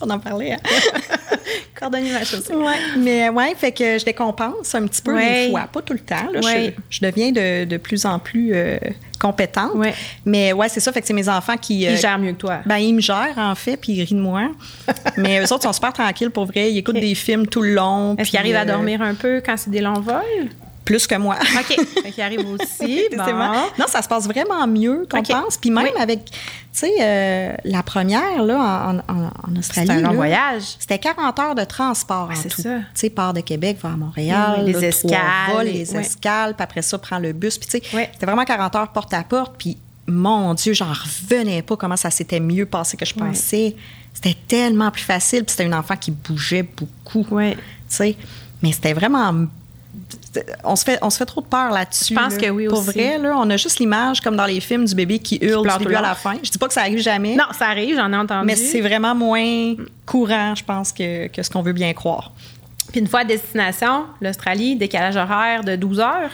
[0.00, 0.52] On en parlait.
[0.52, 0.58] hein.
[1.78, 2.54] cordonnier ma chaussée.
[2.54, 2.74] Ouais.
[2.98, 5.46] Mais ouais, fait que je décompense un petit peu Ouais.
[5.46, 5.62] des fois.
[5.72, 6.30] Pas tout le temps.
[6.32, 6.40] là.
[6.40, 6.74] Ouais.
[6.90, 8.76] Je, je deviens de, de plus en plus euh,
[9.18, 9.72] compétente.
[10.26, 10.92] Mais ouais, c'est ça.
[10.92, 11.86] Fait que c'est mes enfants qui.
[11.86, 12.58] euh, Ils gèrent mieux que toi.
[12.66, 14.50] Ben, ils me gèrent, en fait, puis ils rient de moi.
[15.16, 16.70] Mais eux autres sont super tranquilles, pour vrai.
[16.70, 18.12] Ils écoutent des films tout le long.
[18.16, 20.50] Est-ce puis, qu'ils arrivent à euh, dormir un peu quand c'est des longs vols?
[20.86, 21.36] Plus que moi.
[21.60, 22.12] OK.
[22.14, 23.02] Qu'il arrive aussi.
[23.16, 23.24] bon.
[23.78, 25.58] Non, ça se passe vraiment mieux qu'on pense.
[25.58, 26.00] Puis même Oui.
[26.00, 26.32] avec, tu
[26.72, 28.56] sais, euh, la première, là,
[29.08, 29.88] en, en- en Australie.
[29.88, 30.62] C'est un long là, voyage.
[30.78, 32.62] C'était 40 heures de transport en c'est tout.
[32.62, 32.78] ça.
[32.78, 34.60] Tu sais, part de Québec vers Montréal.
[34.64, 36.00] Oui, les là, escales, trois les- les ouais.
[36.00, 37.58] escales, puis après ça, prend le bus.
[37.58, 38.08] Puis tu sais, Ouais.
[38.14, 39.56] c'était vraiment 40 heures porte à porte.
[39.58, 39.76] Puis
[40.06, 43.26] mon Dieu, j'en revenais pas comment ça s'était mieux passé que je Ouais.
[43.26, 43.74] pensais.
[44.14, 45.42] C'était tellement plus facile.
[45.44, 47.26] Puis c'était une enfant qui bougeait beaucoup.
[47.32, 47.54] Oui.
[47.54, 48.16] Tu sais,
[48.62, 49.46] mais c'était vraiment.
[50.64, 52.14] On se, fait, on se fait trop de peur là-dessus.
[52.14, 52.40] Je pense là.
[52.40, 52.92] que oui Pour aussi.
[52.92, 55.78] vrai, là, on a juste l'image, comme dans les films, du bébé qui hurle du
[55.78, 56.34] début le à la fin.
[56.42, 57.36] Je dis pas que ça arrive jamais.
[57.36, 58.46] Non, ça arrive, j'en ai entendu.
[58.46, 59.74] Mais c'est vraiment moins
[60.04, 62.32] courant, je pense, que, que ce qu'on veut bien croire.
[62.92, 66.30] Puis une fois à destination, l'Australie, décalage horaire de 12 heures.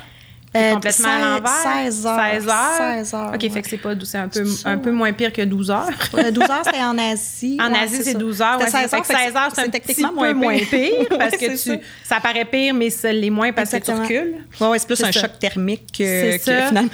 [0.55, 1.63] C'est Euh, complètement à seize- l'envers.
[1.63, 2.21] 16 heures.
[2.33, 2.77] 16 heures?
[2.77, 3.49] 16 heures, OK, ouais.
[3.51, 5.89] fait que c'est pas c'est un peu, C'est un peu moins pire que 12 heures.
[6.19, 7.57] Euh, 12 heures, c'était en Asie.
[7.59, 8.19] En Ouais, Asie, c'est ça.
[8.19, 8.59] 12 heures.
[8.59, 8.97] Ouais, C'était c'est ça.
[9.03, 12.21] Fait que 16 heures, c'est un petit peu moins pire, parce que c'est tu, ça
[12.21, 14.07] paraît pire, mais ça l'est moins parce que Exactement.
[14.07, 14.35] tu recules.
[14.61, 15.21] Ouais, ouais, c'est plus C'est un ça.
[15.23, 16.67] choc thermique que, C'est que ça.
[16.69, 16.91] finalement.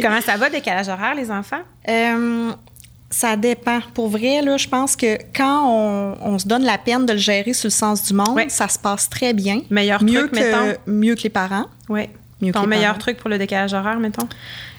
[0.00, 1.62] Comment ça va, décalage horaire, les enfants?
[1.88, 2.52] Euh,
[3.10, 3.80] ça dépend.
[3.92, 7.18] Pour vrai, là, je pense que quand on, on se donne la peine de le
[7.18, 9.62] gérer sur le sens du monde, ça se passe très bien.
[9.68, 10.78] Meilleur mieux truc, que, mettons?
[10.86, 11.66] Mieux que les parents.
[11.88, 12.08] Oui.
[12.40, 12.98] Mieux que Ton les meilleur parents.
[12.98, 14.28] truc pour le décalage horaire, mettons?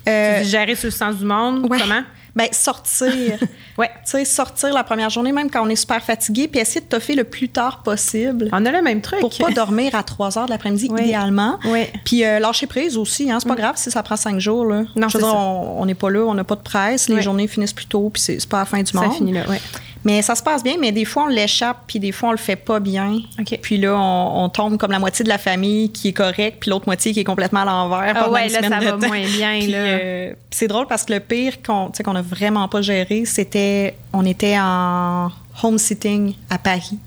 [0.10, 1.80] Euh, tu dis gérer sur le sens du monde, ouais.
[1.80, 2.02] comment?
[2.36, 3.38] Ben, sortir.
[3.78, 3.90] Ouais.
[4.06, 6.86] Tu sais, sortir la première journée, même quand on est super fatigué, puis essayer de
[6.86, 8.50] toffer le plus tard possible.
[8.52, 9.22] On a le même truc.
[9.22, 11.02] Pour pas dormir à 3 heures de l'après-midi, Oui.
[11.04, 11.58] idéalement.
[11.66, 11.86] Oui.
[12.06, 14.66] Puis euh, lâcher prise aussi, hein, c'est pas grave si ça prend 5 jours.
[14.66, 14.84] Là.
[14.96, 15.36] Non, Je veux c'est dire, ça.
[15.38, 17.22] on n'est pas là, on n'a pas de presse, les Oui.
[17.22, 19.14] journées finissent plus tôt, puis c'est pas la fin du Ça monde.
[19.16, 19.58] finit là, oui.
[20.04, 22.38] Mais ça se passe bien, mais des fois, on l'échappe, puis des fois, on le
[22.38, 23.20] fait pas bien.
[23.62, 26.72] Puis là, on, on tombe comme la moitié de la famille qui est correcte, puis
[26.72, 28.14] l'autre moitié qui est complètement à l'envers.
[28.16, 29.08] Ah ouais, là, ça va temps.
[29.08, 32.22] moins bien, euh, puis c'est drôle parce que le pire qu'on tu sais, qu'on a
[32.22, 35.30] vraiment pas géré, c'était on était en
[35.62, 36.98] home sitting à Paris.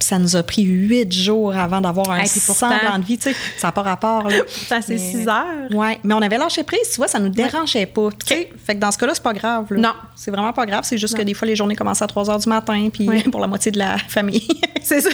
[0.00, 3.18] Ça nous a pris huit jours avant d'avoir un Hey, semblant de vie.
[3.18, 4.28] Tu sais, ça n'a pas rapport.
[4.28, 4.38] Là.
[4.58, 5.44] Pourtant, c'est 6 heures.
[5.72, 8.08] Ouais, mais on avait lâché prise, tu vois, ça nous dérangeait pas.
[8.24, 9.66] Tu sais, Fait que dans ce cas-là, c'est pas grave.
[9.70, 9.78] là.
[9.80, 9.92] Non.
[10.14, 10.84] C'est vraiment pas grave.
[10.84, 13.22] C'est juste que des fois, les journées commencent à 3 heures du matin, puis Ouais.
[13.30, 14.46] pour la moitié de la famille.
[14.82, 15.10] C'est ça.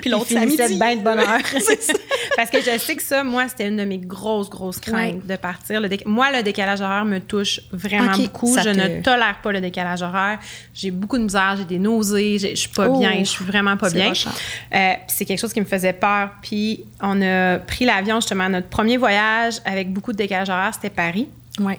[0.00, 0.56] Puis l'autre, c'est midi.
[0.56, 1.40] de bien de bonne heure.
[1.60, 1.92] Ça.
[2.36, 5.20] Parce que je sais que ça, moi, c'était une de mes grosses, grosses craintes Ouais.
[5.22, 5.80] de partir.
[5.82, 8.54] Le déc- Moi, le décalage horaire me touche vraiment beaucoup.
[8.54, 10.38] ça Je te- ne tolère pas le décalage horaire.
[10.72, 13.76] J'ai beaucoup de misère, j'ai des nausées, je suis pas Oh, bien, je suis vraiment
[13.76, 14.32] pas c'est bien.
[14.74, 16.30] Euh, c'est quelque chose qui me faisait peur.
[16.42, 20.90] Puis on a pris l'avion justement, notre premier voyage avec beaucoup de décalage horaire, c'était
[20.90, 21.28] Paris.
[21.60, 21.78] Ouais.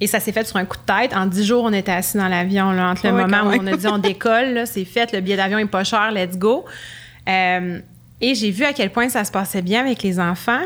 [0.00, 1.14] Et ça s'est fait sur un coup de tête.
[1.16, 2.70] En dix jours, on était assis dans l'avion.
[2.72, 3.60] là, Entre le moment où même.
[3.62, 6.64] on a dit on décolle, c'est fait, le billet d'avion est pas cher, let's go.
[7.28, 7.78] Euh,
[8.20, 10.60] et j'ai vu à quel point ça se passait bien avec les enfants.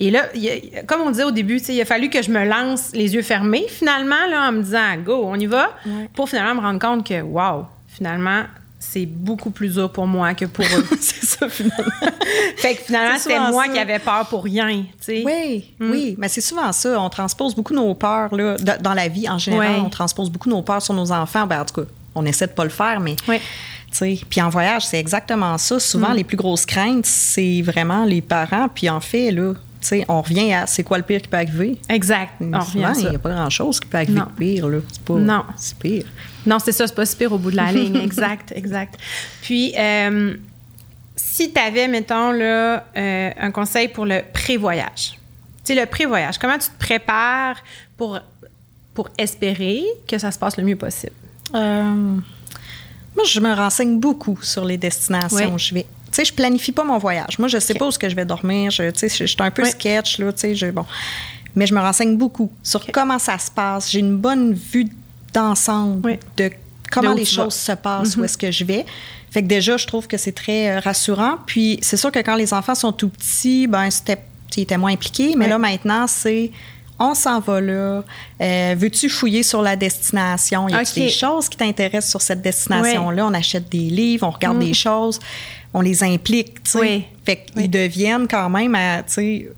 [0.00, 2.90] Et là, a- comme on disait au début, il a fallu que je me lance
[2.94, 6.08] les yeux fermés, finalement, là, en me disant go, on y va, Ouais.
[6.14, 8.42] pour finalement me rendre compte que, wow, finalement,
[8.90, 10.86] c'est beaucoup plus dur pour moi que pour eux.
[11.00, 11.84] c'est ça, finalement.
[12.56, 13.72] fait que finalement, c'était moi ça.
[13.72, 15.22] qui avais peur pour rien, tu sais.
[15.24, 15.90] Oui, Mm.
[15.90, 17.00] oui, mais c'est souvent ça.
[17.00, 19.80] On transpose beaucoup nos peurs là, dans la vie en général.
[19.84, 21.46] On transpose beaucoup nos peurs sur nos enfants.
[21.46, 23.38] Ben, en tout cas, on essaie de pas le faire, mais Oui.
[23.38, 23.42] tu
[23.92, 24.20] sais.
[24.28, 25.80] Puis en voyage, c'est exactement ça.
[25.80, 26.16] Souvent, Mm.
[26.16, 28.68] les plus grosses craintes, c'est vraiment les parents.
[28.72, 29.54] Puis en fait, là,
[29.86, 31.78] sais, on revient à c'est quoi le pire qui peut arriver.
[31.88, 32.32] Exact.
[32.40, 34.24] On revient Souvent, il n'y a pas grand-chose qui peut arriver Non.
[34.26, 34.68] de pire.
[34.68, 34.78] Là.
[34.92, 35.44] C'est pas Non.
[35.56, 36.04] c'est pire.
[36.46, 37.96] Non, c'est ça, c'est pas si pire au bout de la ligne.
[37.96, 38.98] Exact, exact.
[39.42, 40.34] Puis, euh,
[41.16, 45.18] si tu avais, mettons, là, euh, un conseil pour le pré-voyage.
[45.64, 47.56] Tu sais, le pré-voyage, comment tu te prépares
[47.96, 48.18] pour,
[48.92, 51.12] pour espérer que ça se passe le mieux possible?
[51.54, 51.82] Euh,
[53.16, 55.52] moi, je me renseigne beaucoup sur les destinations Oui.
[55.54, 55.86] où je vais.
[56.14, 57.40] Tu sais, je planifie pas mon voyage.
[57.40, 58.70] Moi, je sais pas où est-ce que je vais dormir.
[58.70, 59.70] Je, tu sais, je, je suis un peu Oui.
[59.70, 60.84] sketch, là, tu sais, je- bon.
[61.56, 63.90] Mais je me renseigne beaucoup sur comment ça se passe.
[63.90, 64.86] J'ai une bonne vue
[65.32, 66.18] d'ensemble Oui.
[66.36, 66.50] de
[66.92, 68.84] comment De les choses se passent, où est-ce que je vais.
[69.32, 71.38] Fait que déjà, je trouve que c'est très euh, rassurant.
[71.46, 74.18] Puis, c'est sûr que quand les enfants sont tout petits, ben c'était,
[74.56, 75.34] ils étaient moins impliqués.
[75.36, 75.50] Mais Oui.
[75.50, 76.52] là, maintenant, c'est
[77.00, 78.04] on s'en va là.
[78.40, 80.68] Euh, veux-tu fouiller sur la destination?
[80.68, 80.94] Y a OK.
[80.94, 83.26] des choses qui t'intéressent sur cette destination-là?
[83.26, 85.18] On achète des livres, on regarde des choses,
[85.74, 86.80] on les implique, tu sais.
[86.80, 87.04] Oui.
[87.26, 87.68] Fait qu'ils Oui.
[87.68, 89.52] deviennent quand même, à, tu sais,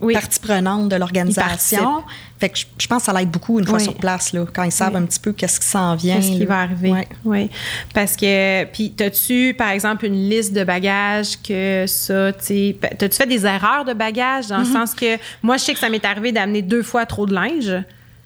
[0.00, 0.14] Oui.
[0.14, 2.02] partie prenante de l'organisation.
[2.40, 3.84] Fait que je, je pense que ça l'aide beaucoup une fois Oui.
[3.84, 5.00] sur place, là, quand ils savent Oui.
[5.00, 6.16] un petit peu qu'est-ce qui s'en vient.
[6.16, 6.92] Qu'est-ce qui va arriver?
[7.24, 7.48] Oui.
[7.94, 13.26] Parce que, puis, as-tu, par exemple, une liste de bagages que ça, tu t'as-tu fait
[13.26, 14.66] des erreurs de bagages dans Mm-hmm.
[14.66, 17.34] le sens que, moi, je sais que ça m'est arrivé d'amener deux fois trop de
[17.34, 17.72] linge.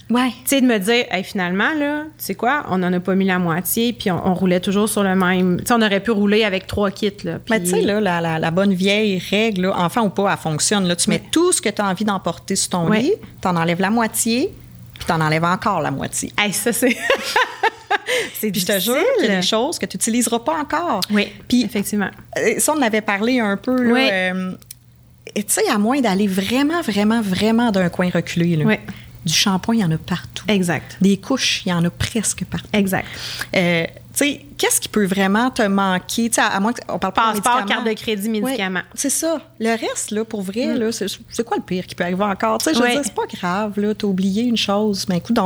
[0.09, 0.29] Ouais.
[0.45, 3.17] Tu sais, de me dire, hey, finalement, là, tu sais quoi, on n'en a pas
[3.17, 5.59] mis la moitié, puis on, on roulait toujours sur le même.
[5.59, 7.39] Tu sais, on aurait pu rouler avec trois kits, là.
[7.51, 10.39] Mais tu sais, là, la, la- la bonne vieille règle, là, enfant ou pas, elle
[10.39, 10.87] fonctionne.
[10.87, 10.95] Là.
[10.95, 13.01] Tu mets tout ce que tu as envie d'emporter sur ton Ouais.
[13.01, 14.53] lit, tu en enlèves la moitié,
[14.95, 16.33] puis tu en enlèves encore la moitié.
[16.39, 16.97] Hey, ça, c'est.
[18.35, 21.01] c'est Puis je te jure qu'il y a des choses que tu n'utiliseras pas encore.
[21.11, 22.11] Oui, Puis effectivement.
[22.39, 23.83] euh, ça, on en avait parlé un peu.
[23.83, 24.09] Là, Oui.
[24.13, 24.53] euh,
[25.35, 28.65] tu sais, à moins d'aller vraiment, vraiment, vraiment d'un coin reculé, là.
[28.65, 28.81] Ouais.
[29.27, 30.45] Du shampoing, il y en a partout.
[30.49, 30.97] Exact.
[31.01, 32.68] Des couches, il y en a presque partout.
[32.72, 33.07] Exact.
[33.55, 36.31] Euh, tu sais, qu'est-ce qui peut vraiment te manquer?
[36.31, 37.83] Tu sais, à, à moins qu'on parle pas de Passeport, médicaments.
[37.85, 38.79] carte de crédit, médicaments.
[38.79, 39.41] Ouais, c'est ça.
[39.59, 42.59] Le reste, là, pour vrai, là, c'est, quoi le pire qui peut arriver encore?
[42.59, 42.93] Tu sais, je veux Ouais.
[42.93, 45.05] dire, c'est pas grave, là, t'as oublié une chose.
[45.09, 45.37] Mais écoute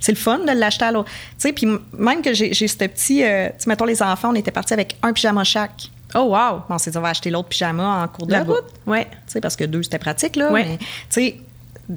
[0.00, 1.10] c'est le fun de l'acheter à l'autre.
[1.10, 3.22] Tu sais, puis même que j'ai, j'ai ce petit...
[3.22, 5.90] euh, tu sais, mettons, les enfants, on était partis avec un pyjama chaque.
[6.14, 6.62] Oh, wow.
[6.68, 8.64] Bon, on s'est dit, on va acheter l'autre pyjama en cours de La route.
[8.86, 9.04] Ouais.
[9.04, 10.50] Tu sais, parce que deux, c'était pratique, là.
[10.50, 10.64] Ouais.
[10.64, 11.36] Mais, tu sais,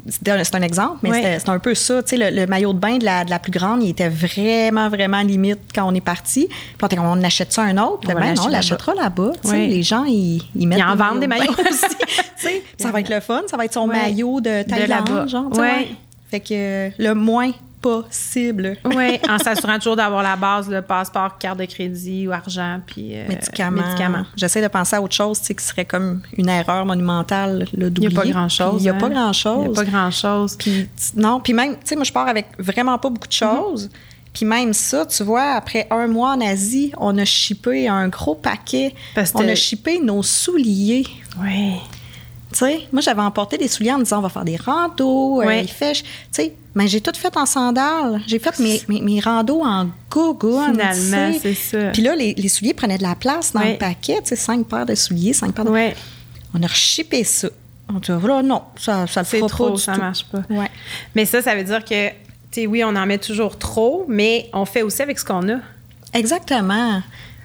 [0.08, 2.04] c'est un, exemple, mais c'est un peu ça.
[2.04, 4.10] Tu sais, le, le maillot de bain de la, de la plus grande, il était
[4.10, 6.48] vraiment, vraiment limite quand on est parti.
[6.78, 8.08] Puis on achète ça un autre?
[8.10, 9.32] On Ben, non, on l'achètera là-bas.
[9.52, 11.52] Les gens, ils, ils mettent Ils en vendent des de maillots.
[11.52, 11.96] aussi.
[12.78, 13.42] Ça va être le fun.
[13.48, 14.64] Ça va être son maillot de.
[14.64, 15.50] Thaïlande, genre.
[15.52, 15.68] tu sais, Ouais.
[15.68, 15.88] ouais.
[16.30, 17.52] Fait que euh, le moins
[17.82, 18.78] possible.
[18.86, 23.12] Oui, en s'assurant toujours d'avoir la base, le passeport, carte de crédit ou argent, puis
[23.16, 23.82] euh, médicaments.
[23.84, 24.26] médicaments.
[24.36, 27.66] J'essaie de penser à autre chose, tu sais, qui serait comme une erreur monumentale, là,
[27.74, 28.18] Il n'y d'oublier.
[28.18, 28.82] a pas grand-chose.
[28.82, 28.98] Il n'y a hein.
[28.98, 29.66] pas grand-chose.
[29.66, 30.56] Il n'y a pas grand-chose.
[30.58, 33.90] Puis, non, puis même, tu sais, moi, je pars avec vraiment pas beaucoup de choses.
[34.34, 38.36] Puis même ça, tu vois, après un mois en Asie, on a shippé un gros
[38.36, 38.94] paquet.
[39.16, 41.06] Parce on a shippé nos souliers.
[41.42, 41.74] Oui.
[42.52, 45.42] Tu sais, moi, j'avais emporté des souliers en me disant, on va faire des randos,
[45.42, 45.62] euh, Ouais.
[45.64, 45.94] il fait...
[45.96, 48.22] ch- Tu sais, mais j'ai tout fait en sandales.
[48.26, 50.72] J'ai fait mes, mes, mes randos en gogoon.
[50.72, 51.90] Finalement, c'est ça.
[51.92, 54.20] Puis là, les, les souliers prenaient de la place dans le paquet.
[54.24, 55.72] Tu sais, cinq paires de souliers, cinq paires de...
[55.72, 55.90] Oui,
[56.54, 57.50] On a shippé ça.
[57.90, 60.00] On dit, voilà, non, ça, ça le fera trop, pas du ça tout.
[60.00, 60.44] marche pas.
[60.50, 60.70] Ouais.
[61.16, 62.16] Mais ça, ça veut dire que, tu
[62.52, 65.58] sais, oui, on en met toujours trop, mais on fait aussi avec ce qu'on a.
[66.14, 67.02] Exactement.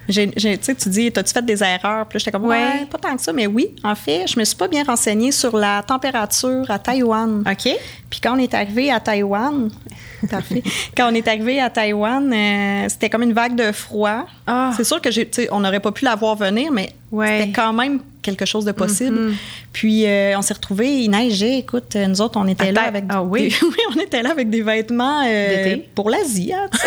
[0.07, 2.05] J'ai- j'ai- tu dis, t'as-tu fait des erreurs?
[2.07, 2.57] Puis j'étais comme, ouais.
[2.57, 2.85] Ouais.
[2.89, 3.33] pas tant que ça.
[3.33, 7.43] Mais oui, en fait, je me suis pas bien renseignée sur la température à Taïwan.
[7.49, 7.69] OK?
[8.09, 9.69] Puis quand on est arrivé à Taïwan,
[10.29, 10.61] parfait.
[10.95, 14.25] quand on est arrivé à Taïwan, euh, c'était comme une vague de froid.
[14.45, 14.71] Ah.
[14.77, 17.39] C'est sûr que j'ai, on n'aurait pas pu la voir venir, mais Ouais.
[17.39, 19.17] c'était quand même quelque chose de possible.
[19.19, 19.35] Mhm.
[19.73, 21.59] Puis euh, on s'est retrouvés, il neigeait.
[21.59, 23.49] Écoute, nous autres, on était là avec Ah oui?
[23.49, 25.89] des, oui, on était là avec des vêtements euh, D'été?
[25.95, 26.51] pour l'Asie.
[26.53, 26.67] hein.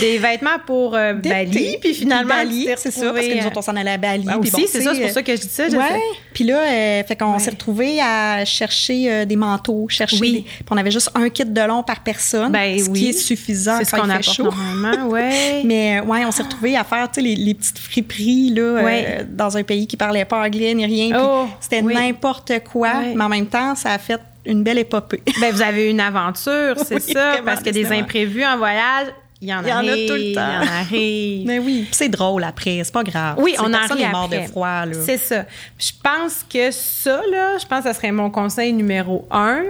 [0.00, 1.14] Des vêtements pour euh.
[1.14, 4.26] Bali, puis finalement, Bali, c'est ça, parce que nous autres, on s'en allait à Bali.
[4.28, 6.00] Ah, aussi, bon, c'est ça, c'est pour ça que je dis ça, je ouais.
[6.32, 7.38] Puis là, euh, fait qu'on Ouais.
[7.38, 10.32] s'est retrouvés à chercher euh, des manteaux, chercher Oui.
[10.32, 12.98] des- puis on avait juste un kit de long par personne, Ben ce oui.
[13.00, 14.44] qui est suffisant C'est ce qu'on il fait chaud.
[14.44, 15.62] normalement, ouais.
[15.64, 18.62] Mais euh, ouais, on s'est retrouvés à faire tu sais, les, les petites friperies là,
[18.62, 19.26] euh, Ouais.
[19.28, 21.18] dans un pays qui parlait pas anglais ni rien.
[21.20, 21.94] Oh, c'était oui.
[21.94, 25.22] n'importe quoi, mais en même temps, ça a fait une belle épopée.
[25.40, 29.08] Ben, vous avez eu une aventure, c'est Oui, ça, parce que des imprévus en voyage,
[29.40, 30.48] il y en, Il y en a arrive, tout le temps.
[30.62, 31.46] Il y en arrive.
[31.46, 33.36] mais oui, c'est drôle après, c'est pas grave.
[33.38, 34.84] Oui, on en rit est mort de froid.
[35.04, 35.44] C'est ça.
[35.78, 39.64] Je pense que ça, là, je pense que ça serait mon conseil numéro un.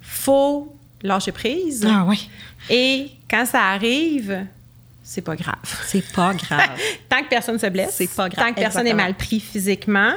[0.00, 1.86] Faut lâcher prise.
[1.88, 2.28] Ah oui,
[2.70, 4.46] Et quand ça arrive,
[5.02, 5.56] c'est pas grave.
[5.86, 6.70] c'est pas grave.
[7.08, 9.02] Tant que personne se blesse, C'est pas grave, tant que personne est exactement.
[9.04, 10.12] mal pris physiquement,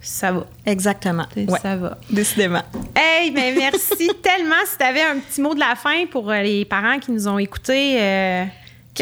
[0.00, 0.46] ça va.
[0.64, 1.26] Exactement.
[1.36, 1.98] Ouais, Ça va.
[2.10, 2.62] décidément.
[2.94, 4.54] Hey, ben merci tellement.
[4.66, 7.26] Si tu avais un petit mot de la fin pour euh, les parents qui nous
[7.28, 8.00] ont écoutés.
[8.00, 8.44] euh,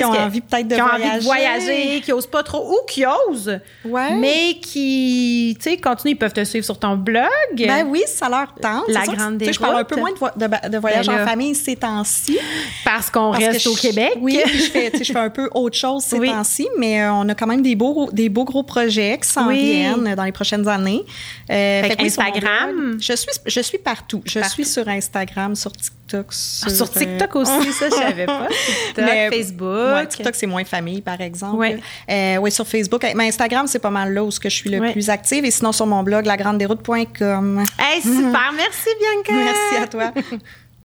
[0.00, 1.64] Qui ont que- envie peut-être de qui ont envie de voyager.
[1.66, 4.14] voyager, qui osent pas trop ou qui osent, Ouais.
[4.14, 7.26] mais qui, tu sais, continuent, ils peuvent te suivre sur ton blog.
[7.56, 8.84] Ben oui, ça leur tente.
[8.88, 9.88] La grande sais, Je parle un déroute.
[9.88, 12.38] peu moins de, vo- de, de voyage Ben en famille ces temps-ci.
[12.84, 14.12] Parce qu'on reste que au je- Québec.
[14.20, 16.28] Oui, puis je fais, je fais un peu autre chose ces Oui.
[16.30, 19.48] temps-ci, mais euh, on a quand même des beaux, des beaux gros projets qui s'en
[19.48, 19.60] Oui.
[19.60, 21.04] viennent dans les prochaines années.
[21.50, 22.70] Euh, Fait Instagram.
[22.76, 24.22] blog, je suis, je suis partout.
[24.24, 24.54] Je Partout.
[24.54, 25.92] suis sur Instagram, sur TikTok.
[26.14, 28.46] Ah, Sur TikTok euh, aussi, ça, je savais pas.
[28.86, 29.94] TikTok, Mais- Facebook.
[29.94, 31.56] Ouais, TikTok, c'est moins famille, par exemple.
[31.56, 31.78] Ouais.
[32.10, 33.04] Euh, oui, sur Facebook.
[33.14, 34.92] Mais Instagram, c'est pas mal là où ce que je suis le Ouais.
[34.92, 35.44] plus active.
[35.44, 37.64] Et sinon, sur mon blog, lagrandederoute.com.
[37.78, 38.52] Hey, super.
[38.56, 39.32] Merci, Bianca.
[39.44, 40.12] Merci à toi.